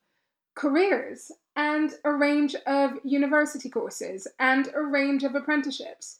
careers 0.54 1.30
and 1.56 1.94
a 2.04 2.12
range 2.12 2.54
of 2.66 2.92
university 3.04 3.70
courses 3.70 4.28
and 4.38 4.68
a 4.74 4.82
range 4.82 5.24
of 5.24 5.34
apprenticeships. 5.34 6.18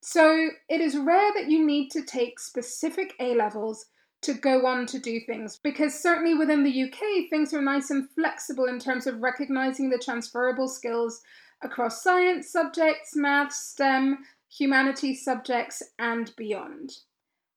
So 0.00 0.50
it 0.68 0.80
is 0.80 0.96
rare 0.96 1.32
that 1.34 1.50
you 1.50 1.66
need 1.66 1.90
to 1.90 2.02
take 2.02 2.40
specific 2.40 3.14
A 3.20 3.34
levels 3.34 3.86
to 4.22 4.34
go 4.34 4.66
on 4.66 4.86
to 4.86 4.98
do 4.98 5.20
things 5.20 5.58
because 5.62 5.98
certainly 5.98 6.34
within 6.34 6.62
the 6.62 6.84
UK, 6.84 7.28
things 7.28 7.52
are 7.52 7.62
nice 7.62 7.90
and 7.90 8.08
flexible 8.10 8.66
in 8.66 8.78
terms 8.78 9.06
of 9.06 9.20
recognizing 9.20 9.90
the 9.90 9.98
transferable 9.98 10.68
skills 10.68 11.20
across 11.62 12.02
science 12.02 12.50
subjects, 12.50 13.14
maths, 13.14 13.56
STEM, 13.56 14.18
humanities 14.48 15.24
subjects, 15.24 15.82
and 15.98 16.34
beyond. 16.36 16.98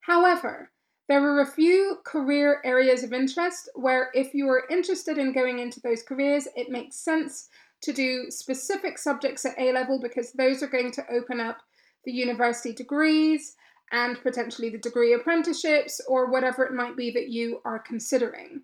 However, 0.00 0.70
there 1.08 1.22
are 1.22 1.40
a 1.40 1.46
few 1.46 1.98
career 2.04 2.60
areas 2.64 3.02
of 3.02 3.12
interest 3.12 3.68
where, 3.74 4.10
if 4.14 4.32
you 4.34 4.48
are 4.48 4.66
interested 4.70 5.18
in 5.18 5.32
going 5.32 5.58
into 5.58 5.80
those 5.80 6.02
careers, 6.02 6.48
it 6.56 6.70
makes 6.70 6.96
sense 6.96 7.48
to 7.82 7.92
do 7.92 8.30
specific 8.30 8.96
subjects 8.96 9.44
at 9.44 9.58
A 9.58 9.72
level 9.72 10.00
because 10.00 10.32
those 10.32 10.62
are 10.62 10.68
going 10.68 10.90
to 10.92 11.04
open 11.12 11.40
up 11.40 11.58
the 12.04 12.12
university 12.12 12.72
degrees 12.72 13.56
and 13.92 14.20
potentially 14.22 14.70
the 14.70 14.78
degree 14.78 15.12
apprenticeships 15.12 16.00
or 16.08 16.30
whatever 16.30 16.64
it 16.64 16.72
might 16.72 16.96
be 16.96 17.10
that 17.10 17.28
you 17.28 17.60
are 17.64 17.78
considering. 17.78 18.62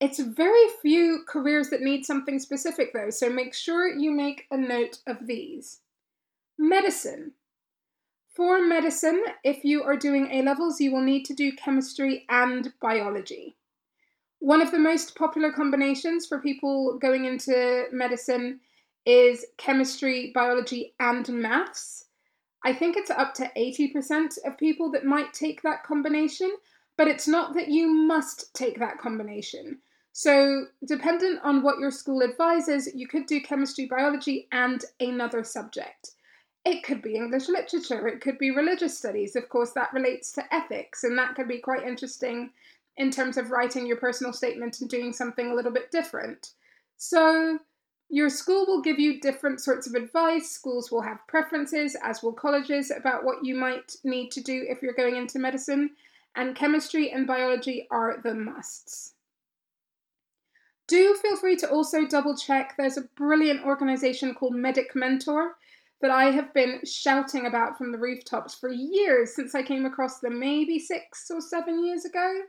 It's 0.00 0.20
very 0.20 0.66
few 0.80 1.24
careers 1.26 1.70
that 1.70 1.80
need 1.80 2.06
something 2.06 2.38
specific 2.38 2.92
though, 2.92 3.10
so 3.10 3.28
make 3.28 3.52
sure 3.52 3.88
you 3.88 4.12
make 4.12 4.46
a 4.50 4.56
note 4.56 4.98
of 5.06 5.26
these. 5.26 5.80
Medicine. 6.56 7.32
For 8.34 8.64
medicine, 8.64 9.24
if 9.42 9.64
you 9.64 9.82
are 9.82 9.96
doing 9.96 10.28
A 10.30 10.42
levels, 10.42 10.80
you 10.80 10.92
will 10.92 11.02
need 11.02 11.24
to 11.24 11.34
do 11.34 11.50
chemistry 11.50 12.24
and 12.28 12.72
biology. 12.80 13.56
One 14.38 14.62
of 14.62 14.70
the 14.70 14.78
most 14.78 15.16
popular 15.16 15.50
combinations 15.50 16.26
for 16.26 16.38
people 16.38 16.96
going 17.00 17.24
into 17.24 17.86
medicine 17.90 18.60
is 19.04 19.44
chemistry, 19.56 20.30
biology, 20.32 20.94
and 21.00 21.28
maths. 21.28 22.04
I 22.64 22.72
think 22.72 22.96
it's 22.96 23.10
up 23.10 23.34
to 23.34 23.50
80% 23.56 24.38
of 24.44 24.56
people 24.58 24.92
that 24.92 25.04
might 25.04 25.32
take 25.32 25.62
that 25.62 25.82
combination, 25.82 26.54
but 26.96 27.08
it's 27.08 27.26
not 27.26 27.54
that 27.54 27.68
you 27.68 27.88
must 27.92 28.54
take 28.54 28.78
that 28.78 28.98
combination. 28.98 29.80
So, 30.20 30.66
dependent 30.84 31.38
on 31.44 31.62
what 31.62 31.78
your 31.78 31.92
school 31.92 32.24
advises, 32.24 32.92
you 32.92 33.06
could 33.06 33.26
do 33.26 33.40
chemistry, 33.40 33.86
biology, 33.86 34.48
and 34.50 34.84
another 34.98 35.44
subject. 35.44 36.10
It 36.64 36.82
could 36.82 37.02
be 37.02 37.14
English 37.14 37.48
literature, 37.48 38.08
it 38.08 38.20
could 38.20 38.36
be 38.36 38.50
religious 38.50 38.98
studies. 38.98 39.36
Of 39.36 39.48
course, 39.48 39.70
that 39.74 39.92
relates 39.92 40.32
to 40.32 40.52
ethics, 40.52 41.04
and 41.04 41.16
that 41.16 41.36
could 41.36 41.46
be 41.46 41.58
quite 41.58 41.86
interesting 41.86 42.50
in 42.96 43.12
terms 43.12 43.36
of 43.36 43.52
writing 43.52 43.86
your 43.86 43.98
personal 43.98 44.32
statement 44.32 44.80
and 44.80 44.90
doing 44.90 45.12
something 45.12 45.52
a 45.52 45.54
little 45.54 45.70
bit 45.70 45.92
different. 45.92 46.54
So, 46.96 47.60
your 48.08 48.28
school 48.28 48.66
will 48.66 48.82
give 48.82 48.98
you 48.98 49.20
different 49.20 49.60
sorts 49.60 49.86
of 49.86 49.94
advice. 49.94 50.50
Schools 50.50 50.90
will 50.90 51.02
have 51.02 51.28
preferences, 51.28 51.96
as 52.02 52.24
will 52.24 52.32
colleges, 52.32 52.90
about 52.90 53.22
what 53.22 53.44
you 53.44 53.54
might 53.54 53.94
need 54.02 54.32
to 54.32 54.40
do 54.40 54.66
if 54.68 54.82
you're 54.82 54.94
going 54.94 55.14
into 55.14 55.38
medicine, 55.38 55.90
and 56.34 56.56
chemistry 56.56 57.08
and 57.12 57.24
biology 57.24 57.86
are 57.92 58.18
the 58.20 58.34
musts. 58.34 59.14
Do 60.88 61.14
feel 61.22 61.36
free 61.36 61.56
to 61.56 61.70
also 61.70 62.06
double 62.06 62.36
check. 62.36 62.74
There's 62.76 62.96
a 62.96 63.08
brilliant 63.16 63.64
organization 63.64 64.34
called 64.34 64.54
Medic 64.54 64.94
Mentor 64.94 65.56
that 66.00 66.10
I 66.10 66.30
have 66.30 66.54
been 66.54 66.80
shouting 66.84 67.46
about 67.46 67.76
from 67.76 67.92
the 67.92 67.98
rooftops 67.98 68.54
for 68.54 68.70
years 68.70 69.34
since 69.34 69.54
I 69.54 69.62
came 69.62 69.84
across 69.84 70.20
them, 70.20 70.40
maybe 70.40 70.78
six 70.78 71.30
or 71.30 71.40
seven 71.40 71.84
years 71.84 72.04
ago. 72.04 72.40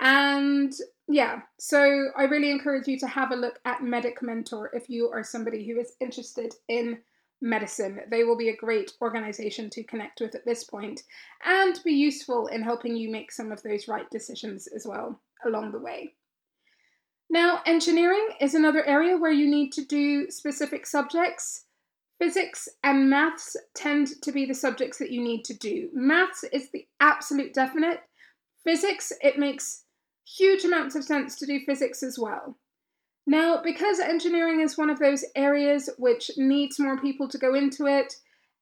And 0.00 0.72
yeah, 1.08 1.40
so 1.58 2.08
I 2.16 2.24
really 2.24 2.50
encourage 2.50 2.86
you 2.86 2.98
to 3.00 3.06
have 3.06 3.32
a 3.32 3.36
look 3.36 3.58
at 3.64 3.82
Medic 3.82 4.22
Mentor 4.22 4.70
if 4.72 4.88
you 4.88 5.10
are 5.10 5.24
somebody 5.24 5.66
who 5.66 5.78
is 5.80 5.96
interested 6.00 6.54
in 6.68 6.98
medicine. 7.42 8.00
They 8.10 8.24
will 8.24 8.36
be 8.36 8.50
a 8.50 8.56
great 8.56 8.92
organization 9.02 9.70
to 9.70 9.82
connect 9.84 10.20
with 10.20 10.34
at 10.34 10.44
this 10.44 10.64
point 10.64 11.02
and 11.44 11.78
be 11.84 11.92
useful 11.92 12.46
in 12.46 12.62
helping 12.62 12.96
you 12.96 13.10
make 13.10 13.32
some 13.32 13.50
of 13.50 13.62
those 13.62 13.88
right 13.88 14.08
decisions 14.10 14.68
as 14.68 14.86
well 14.86 15.20
along 15.44 15.72
the 15.72 15.80
way. 15.80 16.14
Now, 17.32 17.60
engineering 17.64 18.30
is 18.40 18.54
another 18.54 18.84
area 18.84 19.16
where 19.16 19.30
you 19.30 19.48
need 19.48 19.70
to 19.74 19.84
do 19.84 20.28
specific 20.30 20.84
subjects. 20.84 21.64
Physics 22.18 22.68
and 22.82 23.08
maths 23.08 23.56
tend 23.72 24.08
to 24.22 24.32
be 24.32 24.44
the 24.44 24.54
subjects 24.54 24.98
that 24.98 25.12
you 25.12 25.22
need 25.22 25.44
to 25.44 25.54
do. 25.54 25.88
Maths 25.94 26.44
is 26.52 26.70
the 26.70 26.86
absolute 26.98 27.54
definite. 27.54 28.00
Physics, 28.64 29.12
it 29.22 29.38
makes 29.38 29.84
huge 30.26 30.64
amounts 30.64 30.96
of 30.96 31.04
sense 31.04 31.36
to 31.36 31.46
do 31.46 31.60
physics 31.64 32.02
as 32.02 32.18
well. 32.18 32.58
Now, 33.28 33.62
because 33.62 34.00
engineering 34.00 34.60
is 34.60 34.76
one 34.76 34.90
of 34.90 34.98
those 34.98 35.24
areas 35.36 35.88
which 35.98 36.32
needs 36.36 36.80
more 36.80 37.00
people 37.00 37.28
to 37.28 37.38
go 37.38 37.54
into 37.54 37.86
it, 37.86 38.16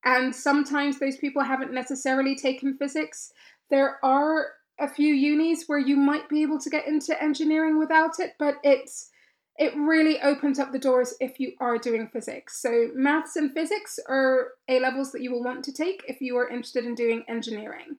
and 0.05 0.35
sometimes 0.35 0.99
those 0.99 1.17
people 1.17 1.43
haven't 1.43 1.73
necessarily 1.73 2.37
taken 2.37 2.77
physics, 2.77 3.33
there 3.71 3.99
are 4.05 4.49
a 4.79 4.89
few 4.89 5.15
unis 5.15 5.65
where 5.67 5.79
you 5.79 5.97
might 5.97 6.29
be 6.29 6.43
able 6.43 6.59
to 6.61 6.71
get 6.71 6.87
into 6.87 7.21
engineering 7.23 7.79
without 7.79 8.21
it, 8.21 8.35
but 8.39 8.57
it's 8.63 9.11
it 9.59 9.75
really 9.77 10.21
opens 10.21 10.61
up 10.61 10.71
the 10.71 10.79
doors 10.79 11.15
if 11.19 11.41
you 11.41 11.53
are 11.61 11.79
doing 11.79 12.09
physics. 12.13 12.63
So 12.63 12.91
maths 12.95 13.35
and 13.35 13.53
physics 13.53 13.99
are 14.09 14.53
A 14.69 14.79
levels 14.79 15.11
that 15.11 15.21
you 15.21 15.33
will 15.33 15.43
want 15.43 15.65
to 15.65 15.73
take 15.73 16.05
if 16.07 16.21
you 16.21 16.37
are 16.37 16.49
interested 16.49 16.85
in 16.85 16.95
doing 16.95 17.25
engineering. 17.29 17.97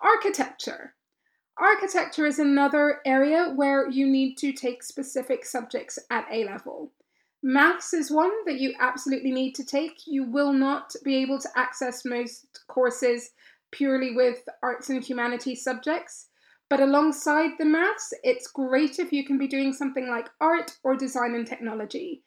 Architecture. 0.00 0.94
Architecture 1.56 2.26
is 2.26 2.40
another 2.40 3.00
area 3.06 3.52
where 3.54 3.88
you 3.88 4.08
need 4.08 4.34
to 4.38 4.52
take 4.52 4.82
specific 4.82 5.46
subjects 5.46 6.00
at 6.10 6.26
A 6.32 6.44
level. 6.44 6.92
Maths 7.42 7.94
is 7.94 8.10
one 8.10 8.32
that 8.44 8.58
you 8.58 8.74
absolutely 8.80 9.30
need 9.30 9.54
to 9.54 9.64
take. 9.64 10.00
You 10.04 10.24
will 10.24 10.52
not 10.52 10.94
be 11.04 11.14
able 11.16 11.38
to 11.38 11.48
access 11.54 12.04
most 12.04 12.46
courses 12.66 13.30
purely 13.76 14.14
with 14.14 14.48
arts 14.62 14.88
and 14.88 15.04
humanities 15.04 15.62
subjects. 15.62 16.28
But 16.68 16.80
alongside 16.80 17.52
the 17.58 17.64
maths, 17.64 18.12
it's 18.24 18.48
great 18.48 18.98
if 18.98 19.12
you 19.12 19.24
can 19.24 19.38
be 19.38 19.46
doing 19.46 19.72
something 19.72 20.08
like 20.08 20.28
art 20.40 20.78
or 20.82 20.96
design 20.96 21.34
and 21.34 21.46
technology. 21.46 22.22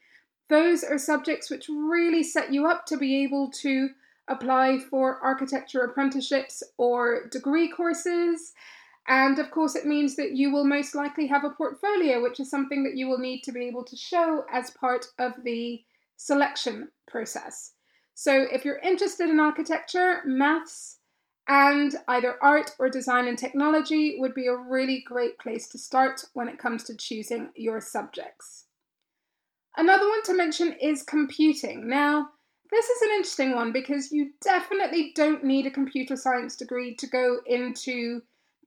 Those 0.50 0.84
are 0.84 0.98
subjects 0.98 1.50
which 1.50 1.70
really 1.70 2.24
set 2.24 2.54
you 2.54 2.66
up 2.66 2.86
to 2.86 2.98
be 2.98 3.24
able 3.24 3.52
to 3.62 3.90
apply 4.30 4.80
for 4.80 5.20
architecture 5.22 5.82
apprenticeships 5.82 6.64
or 6.78 7.28
degree 7.28 7.68
courses. 7.68 8.54
And 9.08 9.40
of 9.40 9.52
course, 9.52 9.76
it 9.76 9.86
means 9.86 10.16
that 10.16 10.34
you 10.34 10.52
will 10.52 10.66
most 10.66 10.96
likely 10.96 11.28
have 11.28 11.44
a 11.44 11.50
portfolio, 11.50 12.22
which 12.22 12.40
is 12.40 12.50
something 12.50 12.84
that 12.84 12.96
you 12.96 13.10
will 13.10 13.18
need 13.18 13.42
to 13.42 13.52
be 13.52 13.66
able 13.66 13.84
to 13.86 13.98
show 13.98 14.46
as 14.52 14.70
part 14.72 15.08
of 15.18 15.34
the 15.44 15.84
selection 16.16 16.90
process. 17.08 17.74
So, 18.14 18.46
if 18.52 18.66
you're 18.66 18.80
interested 18.80 19.30
in 19.30 19.40
architecture, 19.40 20.22
maths, 20.26 20.99
and 21.50 21.96
either 22.08 22.36
art 22.44 22.76
or 22.78 22.90
design 22.90 23.28
and 23.28 23.38
technology 23.38 24.18
would 24.20 24.36
be 24.36 24.46
a 24.46 24.56
really 24.56 25.04
great 25.06 25.40
place 25.40 25.68
to 25.68 25.80
start 25.80 26.24
when 26.34 26.48
it 26.48 26.60
comes 26.60 26.84
to 26.84 26.96
choosing 26.96 27.50
your 27.56 27.82
subjects. 27.82 28.66
Another 29.76 30.08
one 30.08 30.22
to 30.24 30.36
mention 30.36 30.74
is 30.74 31.02
computing. 31.02 31.90
Now, 31.90 32.30
this 32.70 32.86
is 32.86 33.02
an 33.02 33.10
interesting 33.16 33.56
one 33.56 33.72
because 33.72 34.12
you 34.12 34.30
definitely 34.42 35.12
don't 35.16 35.44
need 35.44 35.66
a 35.66 35.72
computer 35.72 36.16
science 36.16 36.56
degree 36.56 36.94
to 36.98 37.08
go 37.08 37.40
into 37.48 38.22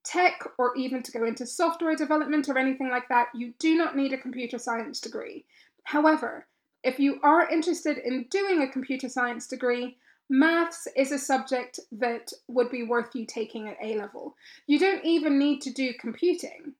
tech 0.04 0.42
or 0.58 0.76
even 0.76 1.04
to 1.04 1.12
go 1.12 1.24
into 1.24 1.46
software 1.46 1.94
development 1.94 2.48
or 2.48 2.58
anything 2.58 2.90
like 2.90 3.08
that. 3.10 3.28
You 3.32 3.54
do 3.60 3.76
not 3.76 3.96
need 3.96 4.12
a 4.12 4.18
computer 4.18 4.58
science 4.58 5.00
degree. 5.00 5.44
However, 5.84 6.48
if 6.82 6.98
you 6.98 7.20
are 7.22 7.48
interested 7.48 7.98
in 7.98 8.26
doing 8.28 8.60
a 8.60 8.72
computer 8.72 9.08
science 9.08 9.46
degree, 9.46 9.98
maths 10.32 10.88
is 10.96 11.12
a 11.12 11.18
subject 11.18 11.78
that 11.92 12.32
would 12.48 12.70
be 12.70 12.82
worth 12.82 13.14
you 13.14 13.26
taking 13.26 13.68
at 13.68 13.76
A 13.82 13.98
level. 13.98 14.34
You 14.66 14.78
don't 14.78 15.04
even 15.04 15.38
need 15.38 15.60
to 15.60 15.70
do 15.70 15.92
computing. 16.00 16.72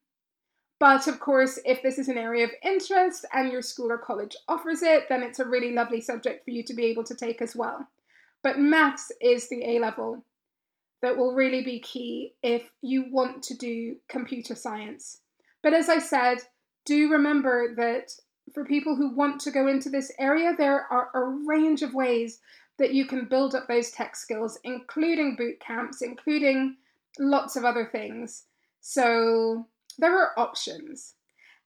But 0.79 1.07
of 1.07 1.19
course, 1.19 1.59
if 1.63 1.83
this 1.83 1.99
is 1.99 2.09
an 2.09 2.17
area 2.17 2.45
of 2.45 2.51
interest 2.63 3.25
and 3.31 3.51
your 3.51 3.61
school 3.61 3.91
or 3.91 3.99
college 3.99 4.35
offers 4.47 4.81
it, 4.81 5.03
then 5.07 5.21
it's 5.21 5.39
a 5.39 5.45
really 5.45 5.71
lovely 5.71 6.01
subject 6.01 6.43
for 6.43 6.49
you 6.49 6.63
to 6.63 6.73
be 6.73 6.85
able 6.85 7.03
to 7.03 7.15
take 7.15 7.43
as 7.43 7.55
well. 7.55 7.87
But 8.41 8.57
maths 8.57 9.11
is 9.21 9.47
the 9.47 9.63
A 9.63 9.79
level 9.79 10.25
that 11.03 11.15
will 11.15 11.35
really 11.35 11.63
be 11.63 11.79
key 11.79 12.33
if 12.41 12.71
you 12.81 13.05
want 13.11 13.43
to 13.43 13.55
do 13.55 13.97
computer 14.09 14.55
science. 14.55 15.19
But 15.61 15.75
as 15.75 15.89
I 15.89 15.99
said, 15.99 16.39
do 16.85 17.11
remember 17.11 17.75
that 17.75 18.13
for 18.53 18.65
people 18.65 18.95
who 18.95 19.15
want 19.15 19.39
to 19.41 19.51
go 19.51 19.67
into 19.67 19.89
this 19.89 20.11
area, 20.19 20.53
there 20.57 20.87
are 20.91 21.09
a 21.13 21.23
range 21.47 21.83
of 21.83 21.93
ways 21.93 22.39
that 22.79 22.93
you 22.93 23.05
can 23.05 23.25
build 23.25 23.55
up 23.55 23.67
those 23.67 23.91
tech 23.91 24.15
skills, 24.15 24.57
including 24.63 25.35
boot 25.35 25.59
camps, 25.59 26.01
including 26.01 26.77
lots 27.19 27.55
of 27.55 27.65
other 27.65 27.87
things. 27.91 28.43
So 28.81 29.67
there 29.97 30.17
are 30.17 30.37
options. 30.37 31.15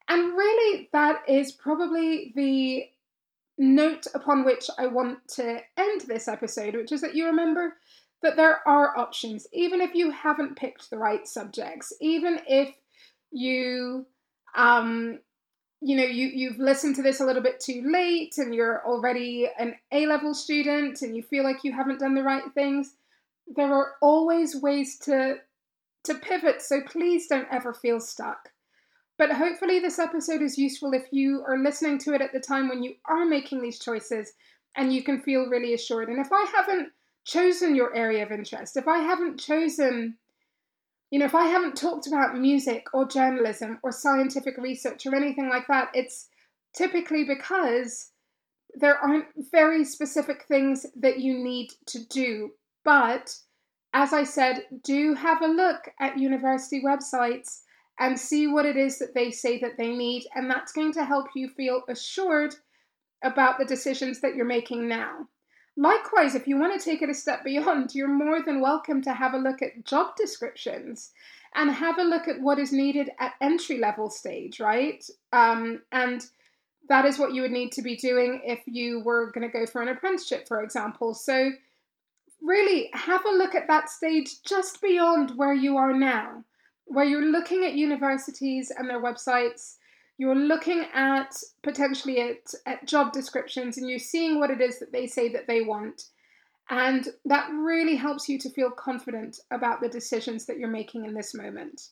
And 0.09 0.37
really, 0.37 0.89
that 0.93 1.21
is 1.27 1.51
probably 1.53 2.33
the 2.35 2.85
note 3.57 4.05
upon 4.13 4.45
which 4.45 4.69
I 4.77 4.87
want 4.87 5.27
to 5.35 5.59
end 5.77 6.01
this 6.01 6.27
episode, 6.27 6.75
which 6.75 6.91
is 6.91 7.01
that 7.01 7.15
you 7.15 7.25
remember 7.25 7.75
that 8.21 8.35
there 8.35 8.67
are 8.67 8.97
options, 8.97 9.47
even 9.53 9.81
if 9.81 9.93
you 9.93 10.11
haven't 10.11 10.57
picked 10.57 10.89
the 10.89 10.97
right 10.97 11.27
subjects, 11.27 11.93
even 12.01 12.39
if 12.47 12.75
you 13.31 14.05
um, 14.55 15.19
you 15.81 15.95
know 15.95 16.03
you 16.03 16.27
you've 16.27 16.59
listened 16.59 16.95
to 16.95 17.03
this 17.03 17.19
a 17.19 17.25
little 17.25 17.41
bit 17.41 17.59
too 17.59 17.83
late 17.85 18.37
and 18.37 18.53
you're 18.53 18.85
already 18.85 19.47
an 19.59 19.75
A 19.91 20.07
level 20.07 20.33
student 20.33 21.01
and 21.01 21.15
you 21.15 21.21
feel 21.21 21.43
like 21.43 21.63
you 21.63 21.71
haven't 21.71 21.99
done 21.99 22.15
the 22.15 22.23
right 22.23 22.43
things 22.53 22.95
there 23.55 23.73
are 23.73 23.93
always 24.01 24.55
ways 24.55 24.97
to 24.99 25.37
to 26.03 26.15
pivot 26.15 26.61
so 26.61 26.81
please 26.81 27.27
don't 27.27 27.47
ever 27.51 27.73
feel 27.73 27.99
stuck. 27.99 28.49
But 29.17 29.31
hopefully 29.31 29.79
this 29.79 29.99
episode 29.99 30.41
is 30.41 30.57
useful 30.57 30.93
if 30.93 31.07
you 31.11 31.43
are 31.47 31.57
listening 31.57 31.97
to 31.99 32.13
it 32.13 32.21
at 32.21 32.33
the 32.33 32.39
time 32.39 32.69
when 32.69 32.83
you 32.83 32.95
are 33.05 33.25
making 33.25 33.61
these 33.61 33.79
choices 33.79 34.33
and 34.75 34.93
you 34.93 35.03
can 35.03 35.21
feel 35.21 35.47
really 35.47 35.73
assured. 35.73 36.09
And 36.09 36.19
if 36.19 36.31
I 36.31 36.45
haven't 36.55 36.89
chosen 37.25 37.75
your 37.75 37.93
area 37.93 38.23
of 38.23 38.31
interest 38.31 38.77
if 38.77 38.87
I 38.87 38.99
haven't 38.99 39.37
chosen 39.37 40.15
you 41.11 41.19
know, 41.19 41.25
if 41.25 41.35
I 41.35 41.45
haven't 41.45 41.77
talked 41.77 42.07
about 42.07 42.37
music 42.37 42.87
or 42.93 43.07
journalism 43.07 43.79
or 43.83 43.91
scientific 43.91 44.57
research 44.57 45.05
or 45.05 45.15
anything 45.15 45.49
like 45.49 45.67
that, 45.67 45.89
it's 45.93 46.27
typically 46.75 47.23
because 47.23 48.11
there 48.73 48.97
aren't 48.97 49.27
very 49.51 49.83
specific 49.85 50.43
things 50.47 50.85
that 50.95 51.19
you 51.19 51.37
need 51.37 51.69
to 51.87 52.05
do. 52.07 52.51
But 52.83 53.35
as 53.93 54.13
I 54.13 54.23
said, 54.23 54.65
do 54.83 55.13
have 55.13 55.41
a 55.41 55.47
look 55.47 55.89
at 55.99 56.19
university 56.19 56.81
websites 56.85 57.61
and 57.99 58.19
see 58.19 58.47
what 58.47 58.65
it 58.65 58.77
is 58.77 58.99
that 58.99 59.15
they 59.15 59.31
say 59.31 59.59
that 59.59 59.77
they 59.77 59.95
need, 59.95 60.27
and 60.35 60.51
that's 60.51 60.71
going 60.71 60.93
to 60.93 61.05
help 61.05 61.27
you 61.35 61.49
feel 61.49 61.81
assured 61.89 62.53
about 63.23 63.57
the 63.57 63.65
decisions 63.65 64.21
that 64.21 64.35
you're 64.35 64.45
making 64.45 64.87
now. 64.87 65.27
Likewise, 65.77 66.33
if 66.33 66.47
you 66.47 66.57
want 66.57 66.79
to 66.79 66.83
take 66.83 67.03
it 67.03 67.09
a 67.09 67.13
step 67.13 67.43
beyond, 67.43 67.93
you're 67.93 68.07
more 68.07 68.41
than 68.41 68.59
welcome 68.59 68.99
to 69.03 69.13
have 69.13 69.35
a 69.35 69.37
look 69.37 69.61
at 69.61 69.85
job 69.85 70.15
descriptions 70.15 71.11
and 71.53 71.69
have 71.69 71.99
a 71.99 72.03
look 72.03 72.27
at 72.27 72.41
what 72.41 72.57
is 72.57 72.73
needed 72.73 73.11
at 73.19 73.35
entry 73.41 73.77
level 73.77 74.09
stage, 74.09 74.59
right? 74.59 75.07
Um, 75.31 75.83
and 75.91 76.25
that 76.89 77.05
is 77.05 77.19
what 77.19 77.33
you 77.33 77.43
would 77.43 77.51
need 77.51 77.71
to 77.73 77.83
be 77.83 77.95
doing 77.95 78.41
if 78.43 78.61
you 78.65 79.01
were 79.01 79.31
going 79.31 79.47
to 79.47 79.53
go 79.55 79.67
for 79.67 79.83
an 79.83 79.89
apprenticeship, 79.89 80.47
for 80.47 80.63
example. 80.63 81.13
So, 81.13 81.51
really 82.41 82.89
have 82.93 83.25
a 83.25 83.35
look 83.35 83.53
at 83.55 83.67
that 83.67 83.89
stage 83.89 84.41
just 84.43 84.81
beyond 84.81 85.37
where 85.37 85.53
you 85.53 85.77
are 85.77 85.93
now, 85.93 86.43
where 86.85 87.05
you're 87.05 87.31
looking 87.31 87.65
at 87.65 87.73
universities 87.73 88.71
and 88.75 88.89
their 88.89 89.01
websites 89.01 89.75
you're 90.17 90.35
looking 90.35 90.85
at 90.93 91.35
potentially 91.63 92.19
at, 92.21 92.53
at 92.65 92.87
job 92.87 93.13
descriptions 93.13 93.77
and 93.77 93.89
you're 93.89 93.99
seeing 93.99 94.39
what 94.39 94.49
it 94.49 94.61
is 94.61 94.79
that 94.79 94.91
they 94.91 95.07
say 95.07 95.29
that 95.29 95.47
they 95.47 95.61
want. 95.61 96.05
And 96.69 97.07
that 97.25 97.49
really 97.51 97.95
helps 97.95 98.27
you 98.27 98.37
to 98.39 98.49
feel 98.49 98.71
confident 98.71 99.39
about 99.51 99.79
the 99.79 99.87
decisions 99.87 100.45
that 100.45 100.57
you're 100.57 100.67
making 100.67 101.05
in 101.05 101.13
this 101.13 101.33
moment. 101.33 101.89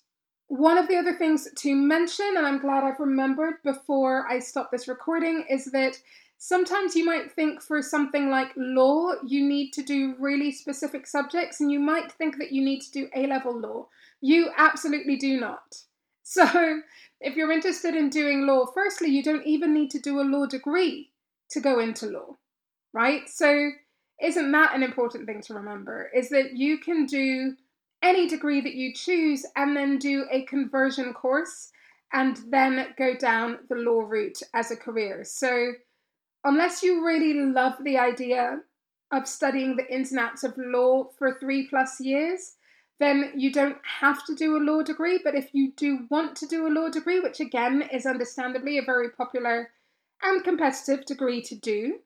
One 0.48 0.78
of 0.78 0.88
the 0.88 0.98
other 0.98 1.14
things 1.14 1.48
to 1.56 1.76
mention, 1.76 2.34
and 2.36 2.46
I'm 2.46 2.60
glad 2.60 2.84
I've 2.84 3.00
remembered 3.00 3.56
before 3.64 4.28
I 4.30 4.40
stop 4.40 4.72
this 4.72 4.88
recording, 4.88 5.46
is 5.50 5.66
that 5.72 5.98
sometimes 6.38 6.96
you 6.96 7.06
might 7.06 7.32
think 7.32 7.62
for 7.62 7.82
something 7.82 8.30
like 8.30 8.52
law, 8.58 9.14
you 9.26 9.48
need 9.48 9.72
to 9.72 9.82
do 9.82 10.16
really 10.20 10.52
specific 10.52 11.08
subjects, 11.08 11.62
and 11.62 11.72
you 11.72 11.80
might 11.80 12.12
think 12.12 12.38
that 12.38 12.52
you 12.52 12.64
need 12.64 12.82
to 12.82 12.92
do 12.92 13.08
A 13.16 13.28
level 13.28 13.60
law. 13.60 13.88
You 14.22 14.52
absolutely 14.58 15.16
do 15.16 15.40
not. 15.40 15.78
So, 16.28 16.82
if 17.22 17.36
you're 17.36 17.52
interested 17.52 17.94
in 17.94 18.10
doing 18.10 18.48
law, 18.48 18.66
firstly, 18.66 19.10
you 19.10 19.22
don't 19.22 19.46
even 19.46 19.76
need 19.76 19.92
to 19.92 20.00
do 20.00 20.20
a 20.20 20.26
law 20.26 20.48
degree 20.48 21.12
to 21.52 21.60
go 21.60 21.80
into 21.80 22.08
law, 22.08 22.38
right? 22.94 23.30
So, 23.30 23.70
isn't 24.20 24.52
that 24.52 24.74
an 24.74 24.82
important 24.82 25.28
thing 25.28 25.42
to 25.44 25.54
remember? 25.54 26.10
Is 26.16 26.30
that 26.30 26.58
you 26.58 26.80
can 26.80 27.06
do 27.06 27.56
any 28.02 28.28
degree 28.28 28.60
that 28.62 28.74
you 28.74 28.92
choose 28.92 29.46
and 29.56 29.78
then 29.78 30.00
do 30.00 30.26
a 30.32 30.46
conversion 30.46 31.14
course 31.14 31.70
and 32.12 32.40
then 32.50 32.88
go 32.98 33.16
down 33.16 33.60
the 33.70 33.76
law 33.76 34.00
route 34.00 34.42
as 34.56 34.72
a 34.72 34.76
career. 34.76 35.24
So, 35.24 35.74
unless 36.44 36.82
you 36.82 37.06
really 37.06 37.34
love 37.34 37.76
the 37.84 38.00
idea 38.00 38.62
of 39.12 39.28
studying 39.28 39.76
the 39.76 39.94
ins 39.94 40.10
and 40.10 40.20
outs 40.20 40.44
of 40.44 40.56
law 40.58 41.10
for 41.20 41.38
three 41.38 41.68
plus 41.68 42.00
years, 42.02 42.56
then 43.00 43.32
you 43.36 43.52
don't 43.52 43.78
have 44.00 44.26
to 44.26 44.36
do 44.36 44.56
a 44.56 44.64
law 44.64 44.82
degree. 44.82 45.20
But 45.24 45.36
if 45.36 45.50
you 45.54 45.72
do 45.76 46.08
want 46.10 46.36
to 46.38 46.48
do 46.48 46.68
a 46.68 46.70
law 46.70 46.90
degree, 46.90 47.20
which 47.20 47.40
again 47.40 47.84
is 47.92 48.06
understandably 48.06 48.78
a 48.78 48.84
very 48.84 49.10
popular 49.10 49.72
and 50.22 50.44
competitive 50.44 51.06
degree 51.06 51.42
to 51.44 51.56
do, 51.56 52.00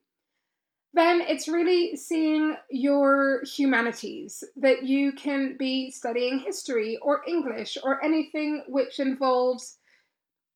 then 0.93 1.21
it's 1.21 1.47
really 1.47 1.95
seeing 1.95 2.55
your 2.71 3.43
humanities 3.43 4.43
that 4.55 4.83
you 4.83 5.11
can 5.11 5.55
be 5.57 5.91
studying 5.91 6.39
history 6.39 6.97
or 7.01 7.21
English 7.27 7.77
or 7.83 8.03
anything 8.03 8.63
which 8.67 8.99
involves 8.99 9.77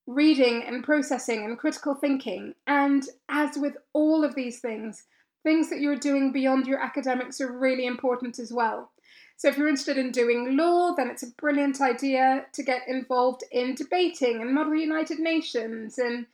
reading 0.07 0.63
and 0.63 0.83
processing 0.83 1.45
and 1.45 1.57
critical 1.59 1.93
thinking. 1.93 2.55
And 2.65 3.03
as 3.29 3.57
with 3.57 3.77
all 3.93 4.23
of 4.23 4.33
these 4.33 4.59
things, 4.59 5.03
things 5.43 5.69
that 5.69 5.79
you're 5.79 5.95
doing 5.95 6.31
beyond 6.31 6.65
your 6.65 6.79
academics 6.79 7.39
are 7.39 7.51
really 7.51 7.85
important 7.85 8.39
as 8.39 8.51
well. 8.51 8.91
So, 9.35 9.49
if 9.49 9.57
you're 9.57 9.67
interested 9.67 9.97
in 9.97 10.11
doing 10.11 10.55
law, 10.55 10.93
then 10.95 11.09
it's 11.09 11.23
a 11.23 11.31
brilliant 11.37 11.81
idea 11.81 12.45
to 12.53 12.63
get 12.63 12.87
involved 12.87 13.43
in 13.51 13.75
debating 13.75 14.41
and 14.41 14.53
Model 14.53 14.75
United 14.75 15.19
Nations 15.19 15.97
and 15.97 16.25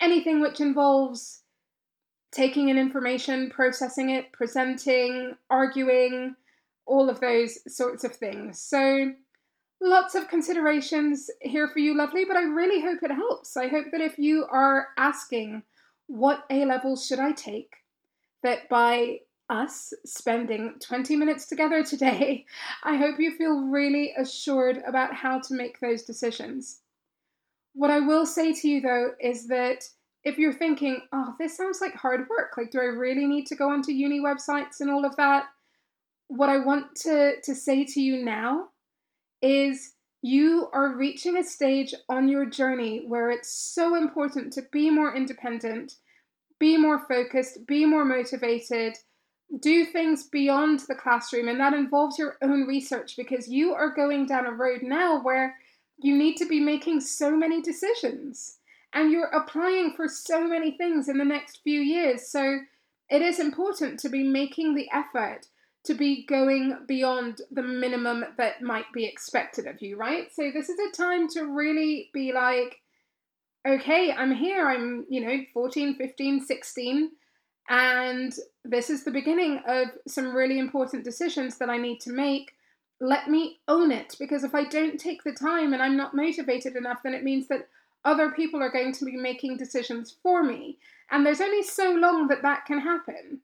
anything 0.00 0.40
which 0.40 0.60
involves 0.60 1.42
taking 2.32 2.68
in 2.68 2.78
information, 2.78 3.50
processing 3.50 4.10
it, 4.10 4.32
presenting, 4.32 5.36
arguing, 5.50 6.36
all 6.86 7.10
of 7.10 7.20
those 7.20 7.58
sorts 7.74 8.04
of 8.04 8.14
things. 8.14 8.60
So, 8.60 9.12
lots 9.80 10.14
of 10.14 10.28
considerations 10.28 11.30
here 11.40 11.68
for 11.68 11.78
you, 11.78 11.96
lovely, 11.96 12.24
but 12.24 12.36
I 12.36 12.42
really 12.42 12.80
hope 12.80 13.02
it 13.02 13.10
helps. 13.10 13.56
I 13.56 13.68
hope 13.68 13.86
that 13.92 14.00
if 14.00 14.18
you 14.18 14.46
are 14.50 14.88
asking, 14.96 15.62
what 16.06 16.44
A 16.50 16.64
levels 16.64 17.06
should 17.06 17.18
I 17.18 17.32
take? 17.32 17.76
That 18.42 18.68
by 18.68 19.20
us 19.48 19.92
spending 20.04 20.74
20 20.80 21.16
minutes 21.16 21.46
together 21.46 21.82
today, 21.84 22.46
I 22.84 22.96
hope 22.96 23.20
you 23.20 23.36
feel 23.36 23.62
really 23.62 24.12
assured 24.18 24.82
about 24.86 25.14
how 25.14 25.40
to 25.40 25.54
make 25.54 25.80
those 25.80 26.02
decisions. 26.02 26.80
What 27.74 27.90
I 27.90 28.00
will 28.00 28.26
say 28.26 28.52
to 28.52 28.68
you 28.68 28.80
though 28.80 29.10
is 29.20 29.48
that 29.48 29.84
if 30.24 30.38
you're 30.38 30.52
thinking, 30.52 31.02
oh, 31.12 31.34
this 31.38 31.56
sounds 31.56 31.80
like 31.80 31.94
hard 31.94 32.26
work, 32.28 32.54
like, 32.56 32.72
do 32.72 32.80
I 32.80 32.86
really 32.86 33.26
need 33.26 33.46
to 33.46 33.54
go 33.54 33.70
onto 33.70 33.92
uni 33.92 34.18
websites 34.18 34.80
and 34.80 34.90
all 34.90 35.04
of 35.04 35.14
that? 35.16 35.44
What 36.26 36.48
I 36.48 36.58
want 36.58 36.96
to, 37.02 37.40
to 37.40 37.54
say 37.54 37.84
to 37.84 38.00
you 38.00 38.24
now 38.24 38.70
is 39.40 39.92
you 40.22 40.68
are 40.72 40.96
reaching 40.96 41.36
a 41.36 41.44
stage 41.44 41.94
on 42.08 42.28
your 42.28 42.44
journey 42.44 43.04
where 43.06 43.30
it's 43.30 43.50
so 43.50 43.94
important 43.94 44.52
to 44.54 44.62
be 44.72 44.90
more 44.90 45.14
independent, 45.14 45.94
be 46.58 46.76
more 46.76 47.06
focused, 47.06 47.64
be 47.64 47.86
more 47.86 48.04
motivated, 48.04 48.96
do 49.60 49.84
things 49.84 50.24
beyond 50.24 50.80
the 50.88 50.94
classroom, 50.94 51.48
and 51.48 51.60
that 51.60 51.72
involves 51.72 52.18
your 52.18 52.36
own 52.42 52.66
research 52.66 53.16
because 53.16 53.48
you 53.48 53.72
are 53.72 53.94
going 53.94 54.26
down 54.26 54.46
a 54.46 54.52
road 54.52 54.82
now 54.82 55.22
where 55.22 55.56
you 55.98 56.16
need 56.16 56.36
to 56.36 56.46
be 56.46 56.60
making 56.60 57.00
so 57.00 57.36
many 57.36 57.62
decisions 57.62 58.58
and 58.92 59.10
you're 59.10 59.26
applying 59.26 59.92
for 59.94 60.08
so 60.08 60.46
many 60.46 60.76
things 60.76 61.08
in 61.08 61.18
the 61.18 61.24
next 61.24 61.60
few 61.62 61.80
years. 61.80 62.28
So 62.28 62.58
it 63.10 63.22
is 63.22 63.38
important 63.38 64.00
to 64.00 64.08
be 64.08 64.22
making 64.22 64.74
the 64.74 64.88
effort 64.92 65.46
to 65.84 65.94
be 65.94 66.26
going 66.26 66.78
beyond 66.88 67.40
the 67.50 67.62
minimum 67.62 68.24
that 68.38 68.60
might 68.60 68.92
be 68.92 69.04
expected 69.04 69.66
of 69.66 69.80
you, 69.80 69.96
right? 69.96 70.32
So 70.34 70.50
this 70.52 70.68
is 70.68 70.78
a 70.78 70.96
time 70.96 71.28
to 71.28 71.42
really 71.42 72.10
be 72.12 72.32
like, 72.32 72.80
okay, 73.66 74.12
I'm 74.12 74.32
here, 74.32 74.68
I'm, 74.68 75.06
you 75.08 75.24
know, 75.24 75.38
14, 75.54 75.96
15, 75.96 76.44
16, 76.44 77.10
and 77.68 78.34
this 78.64 78.90
is 78.90 79.04
the 79.04 79.10
beginning 79.10 79.60
of 79.66 79.88
some 80.06 80.34
really 80.34 80.58
important 80.58 81.04
decisions 81.04 81.58
that 81.58 81.70
I 81.70 81.78
need 81.78 82.00
to 82.00 82.12
make. 82.12 82.52
Let 83.00 83.28
me 83.28 83.58
own 83.68 83.90
it 83.90 84.16
because 84.18 84.44
if 84.44 84.54
I 84.54 84.64
don't 84.64 84.98
take 84.98 85.24
the 85.24 85.32
time 85.32 85.72
and 85.72 85.82
I'm 85.82 85.96
not 85.96 86.14
motivated 86.14 86.76
enough, 86.76 87.02
then 87.02 87.14
it 87.14 87.24
means 87.24 87.48
that 87.48 87.68
other 88.04 88.30
people 88.30 88.62
are 88.62 88.70
going 88.70 88.92
to 88.92 89.04
be 89.04 89.16
making 89.16 89.56
decisions 89.56 90.14
for 90.22 90.42
me. 90.42 90.78
And 91.10 91.26
there's 91.26 91.40
only 91.40 91.62
so 91.62 91.90
long 91.92 92.28
that 92.28 92.42
that 92.42 92.64
can 92.64 92.80
happen. 92.80 93.40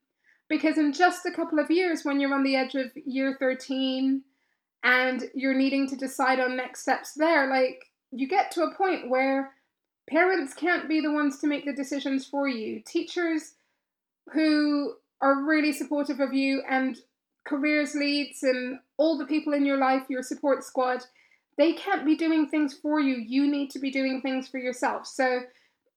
Because 0.49 0.79
in 0.79 0.93
just 0.93 1.27
a 1.27 1.33
couple 1.33 1.59
of 1.59 1.71
years, 1.71 2.05
when 2.05 2.21
you're 2.21 2.35
on 2.35 2.45
the 2.45 2.57
edge 2.57 2.75
of 2.75 2.93
year 3.07 3.37
13 3.39 4.23
and 4.85 5.25
you're 5.35 5.55
needing 5.55 5.89
to 5.89 5.97
decide 5.97 6.39
on 6.39 6.57
next 6.57 6.83
steps 6.83 7.15
there, 7.15 7.49
like 7.49 7.87
you 8.13 8.29
get 8.29 8.51
to 8.53 8.63
a 8.63 8.75
point 8.75 9.09
where 9.09 9.53
parents 10.09 10.55
can't 10.55 10.89
be 10.89 11.01
the 11.01 11.13
ones 11.13 11.39
to 11.39 11.47
make 11.47 11.65
the 11.65 11.73
decisions 11.73 12.27
for 12.27 12.49
you. 12.49 12.81
Teachers 12.87 13.55
who 14.33 14.95
are 15.21 15.45
really 15.45 15.73
supportive 15.73 16.21
of 16.21 16.33
you 16.33 16.63
and 16.69 16.99
careers 17.45 17.95
leads 17.95 18.43
and 18.43 18.79
all 18.97 19.19
the 19.19 19.27
people 19.27 19.53
in 19.53 19.65
your 19.65 19.79
life, 19.79 20.03
your 20.09 20.23
support 20.23 20.65
squad, 20.65 21.05
they 21.59 21.73
can't 21.73 22.05
be 22.05 22.17
doing 22.17 22.49
things 22.49 22.75
for 22.75 23.01
you. 23.01 23.17
You 23.17 23.51
need 23.51 23.71
to 23.71 23.79
be 23.79 23.91
doing 23.91 24.21
things 24.21 24.49
for 24.49 24.59
yourself. 24.59 25.07
So 25.07 25.43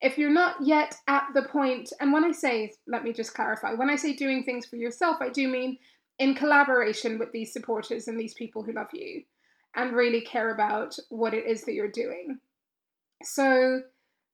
if 0.02 0.18
you're 0.18 0.30
not 0.30 0.58
yet 0.62 0.96
at 1.08 1.28
the 1.34 1.44
point, 1.44 1.94
and 2.00 2.12
when 2.12 2.24
I 2.24 2.32
say, 2.32 2.74
let 2.88 3.04
me 3.04 3.14
just 3.14 3.34
clarify, 3.34 3.74
when 3.74 3.90
I 3.90 3.96
say 3.96 4.14
doing 4.14 4.44
things 4.44 4.66
for 4.66 4.76
yourself, 4.76 5.18
I 5.22 5.30
do 5.30 5.48
mean 5.48 5.78
in 6.20 6.36
collaboration 6.36 7.18
with 7.18 7.32
these 7.32 7.54
supporters 7.54 8.08
and 8.08 8.20
these 8.20 8.34
people 8.34 8.64
who 8.64 8.74
love 8.74 8.90
you 8.94 9.24
and 9.76 9.96
really 9.96 10.22
care 10.22 10.54
about 10.54 10.96
what 11.10 11.34
it 11.34 11.46
is 11.46 11.64
that 11.64 11.74
you're 11.74 11.90
doing. 11.90 12.40
So 13.24 13.82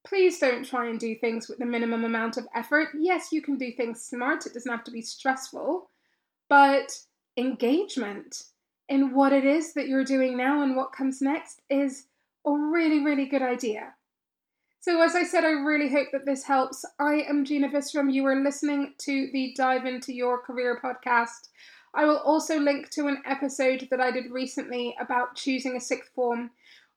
please 0.04 0.40
don't 0.40 0.66
try 0.66 0.90
and 0.90 1.00
do 1.00 1.16
things 1.16 1.48
with 1.48 1.60
the 1.60 1.66
minimum 1.66 2.04
amount 2.04 2.38
of 2.38 2.48
effort. 2.56 2.90
Yes, 2.98 3.32
you 3.32 3.42
can 3.42 3.58
do 3.58 3.72
things 3.72 4.04
smart, 4.04 4.46
it 4.46 4.54
doesn't 4.54 4.72
have 4.72 4.84
to 4.86 4.92
be 4.92 5.02
stressful, 5.02 5.90
but 6.50 6.98
engagement 7.38 8.44
in 8.90 9.14
what 9.14 9.32
it 9.32 9.46
is 9.46 9.74
that 9.74 9.88
you're 9.88 10.04
doing 10.04 10.36
now 10.36 10.62
and 10.64 10.76
what 10.76 10.92
comes 10.92 11.22
next 11.22 11.62
is 11.70 12.08
a 12.46 12.52
really, 12.52 13.04
really 13.04 13.26
good 13.26 13.42
idea. 13.42 13.94
So, 14.82 15.02
as 15.02 15.16
I 15.16 15.24
said, 15.24 15.46
I 15.46 15.52
really 15.52 15.90
hope 15.90 16.08
that 16.12 16.26
this 16.26 16.44
helps. 16.44 16.84
I 17.00 17.22
am 17.30 17.46
Gina 17.46 17.70
Visram. 17.70 18.12
You 18.12 18.26
are 18.26 18.44
listening 18.44 18.96
to 19.00 19.30
the 19.32 19.54
Dive 19.56 19.86
Into 19.86 20.12
Your 20.12 20.42
Career 20.42 20.80
podcast. 20.84 21.50
I 21.94 22.06
will 22.06 22.18
also 22.18 22.60
link 22.60 22.90
to 22.92 23.08
an 23.08 23.22
episode 23.26 23.88
that 23.92 24.02
I 24.02 24.10
did 24.10 24.32
recently 24.32 24.96
about 25.00 25.36
choosing 25.36 25.76
a 25.76 25.80
sixth 25.80 26.10
form, 26.16 26.50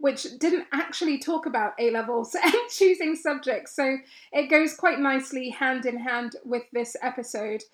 which 0.05 0.39
didn't 0.39 0.67
actually 0.71 1.19
talk 1.19 1.47
about 1.47 1.73
A 1.79 1.91
levels 1.91 2.35
and 2.43 2.53
choosing 2.69 3.17
subjects. 3.17 3.75
So, 3.75 3.97
it 4.33 4.51
goes 4.51 4.75
quite 4.75 5.01
nicely 5.01 5.49
hand 5.49 5.87
in 5.87 5.99
hand 5.99 6.37
with 6.45 6.65
this 6.75 6.95
episode. 7.01 7.65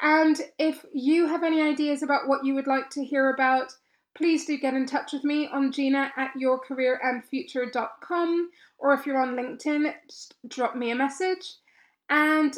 And 0.00 0.40
if 0.58 0.86
you 0.94 1.26
have 1.26 1.44
any 1.44 1.60
ideas 1.60 2.02
about 2.02 2.26
what 2.26 2.42
you 2.42 2.54
would 2.54 2.66
like 2.66 2.88
to 2.90 3.04
hear 3.04 3.28
about, 3.28 3.74
please 4.16 4.46
do 4.46 4.56
get 4.56 4.72
in 4.72 4.86
touch 4.86 5.12
with 5.12 5.24
me 5.24 5.46
on 5.46 5.72
gina 5.72 6.10
at 6.16 6.32
yourcareerandfuture.com 6.40 8.50
or 8.78 8.94
if 8.94 9.04
you're 9.04 9.20
on 9.20 9.36
LinkedIn, 9.36 9.92
drop 10.48 10.74
me 10.74 10.90
a 10.90 10.96
message. 10.96 11.56
And 12.08 12.56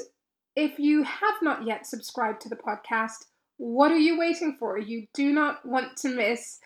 if 0.54 0.78
you 0.78 1.02
have 1.02 1.42
not 1.42 1.66
yet 1.66 1.84
subscribed 1.84 2.42
to 2.42 2.48
the 2.48 2.54
podcast, 2.54 3.24
what 3.56 3.90
are 3.90 3.98
you 3.98 4.16
waiting 4.16 4.54
for? 4.56 4.78
You 4.78 5.08
do 5.14 5.32
not 5.32 5.66
want 5.66 5.96
to 5.98 6.10
miss 6.10 6.60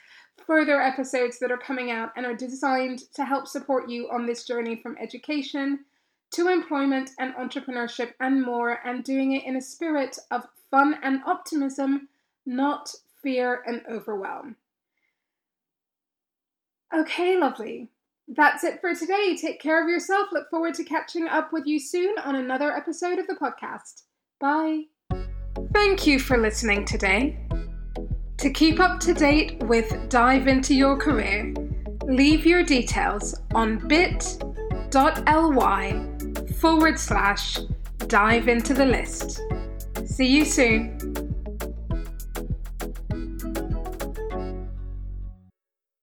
further 0.47 0.81
episodes 0.81 1.39
that 1.39 1.51
are 1.51 1.59
coming 1.59 1.91
out 1.91 2.11
and 2.17 2.27
are 2.27 2.35
designed 2.35 3.01
to 3.15 3.25
help 3.25 3.47
support 3.47 3.89
you 3.89 4.09
on 4.11 4.27
this 4.27 4.45
journey 4.45 4.77
from 4.77 4.97
education 4.99 5.81
to 6.33 6.49
employment 6.49 7.11
and 7.19 7.35
entrepreneurship 7.35 8.13
and 8.21 8.43
more, 8.43 8.79
and 8.85 9.03
doing 9.03 9.33
it 9.33 9.45
in 9.45 9.57
a 9.57 9.61
spirit 9.61 10.19
of 10.31 10.47
fun 10.71 10.97
and 11.03 11.21
optimism, 11.27 12.09
not 12.47 12.95
fear 13.23 13.63
and 13.67 13.83
overwhelm. 13.91 14.57
Okay, 16.95 17.37
lovely. 17.37 17.89
That's 18.29 18.63
it 18.63 18.81
for 18.81 18.95
today. 18.95 19.37
Take 19.37 19.61
care 19.61 19.83
of 19.83 19.89
yourself. 19.89 20.29
Look 20.33 20.49
forward 20.51 20.75
to 20.75 20.85
catching 20.85 21.27
up 21.27 21.53
with 21.53 21.67
you 21.67 21.81
soon 21.81 22.17
on 22.19 22.37
another 22.37 22.73
episode 22.73 23.19
of 23.19 23.27
the 23.27 23.35
podcast. 23.35 24.03
Bye. 24.39 24.85
Thank 25.73 26.07
you 26.07 26.19
for 26.19 26.39
listening 26.39 26.85
today. 26.85 27.39
To 28.41 28.49
keep 28.49 28.81
up 28.81 28.99
to 29.01 29.13
date 29.13 29.63
with 29.65 30.09
Dive 30.09 30.49
Into 30.49 30.75
Your 30.75 30.97
Career, 30.97 31.53
leave 32.05 32.47
your 32.47 32.63
details 32.63 33.39
on 33.55 33.87
bit.ly 33.87 34.47
forward 36.57 36.99
slash 36.99 37.59
dive 38.07 38.49
into 38.49 38.73
the 38.73 38.87
list. 38.87 39.43
See 40.07 40.27
you 40.27 40.47
soon. 40.47 41.30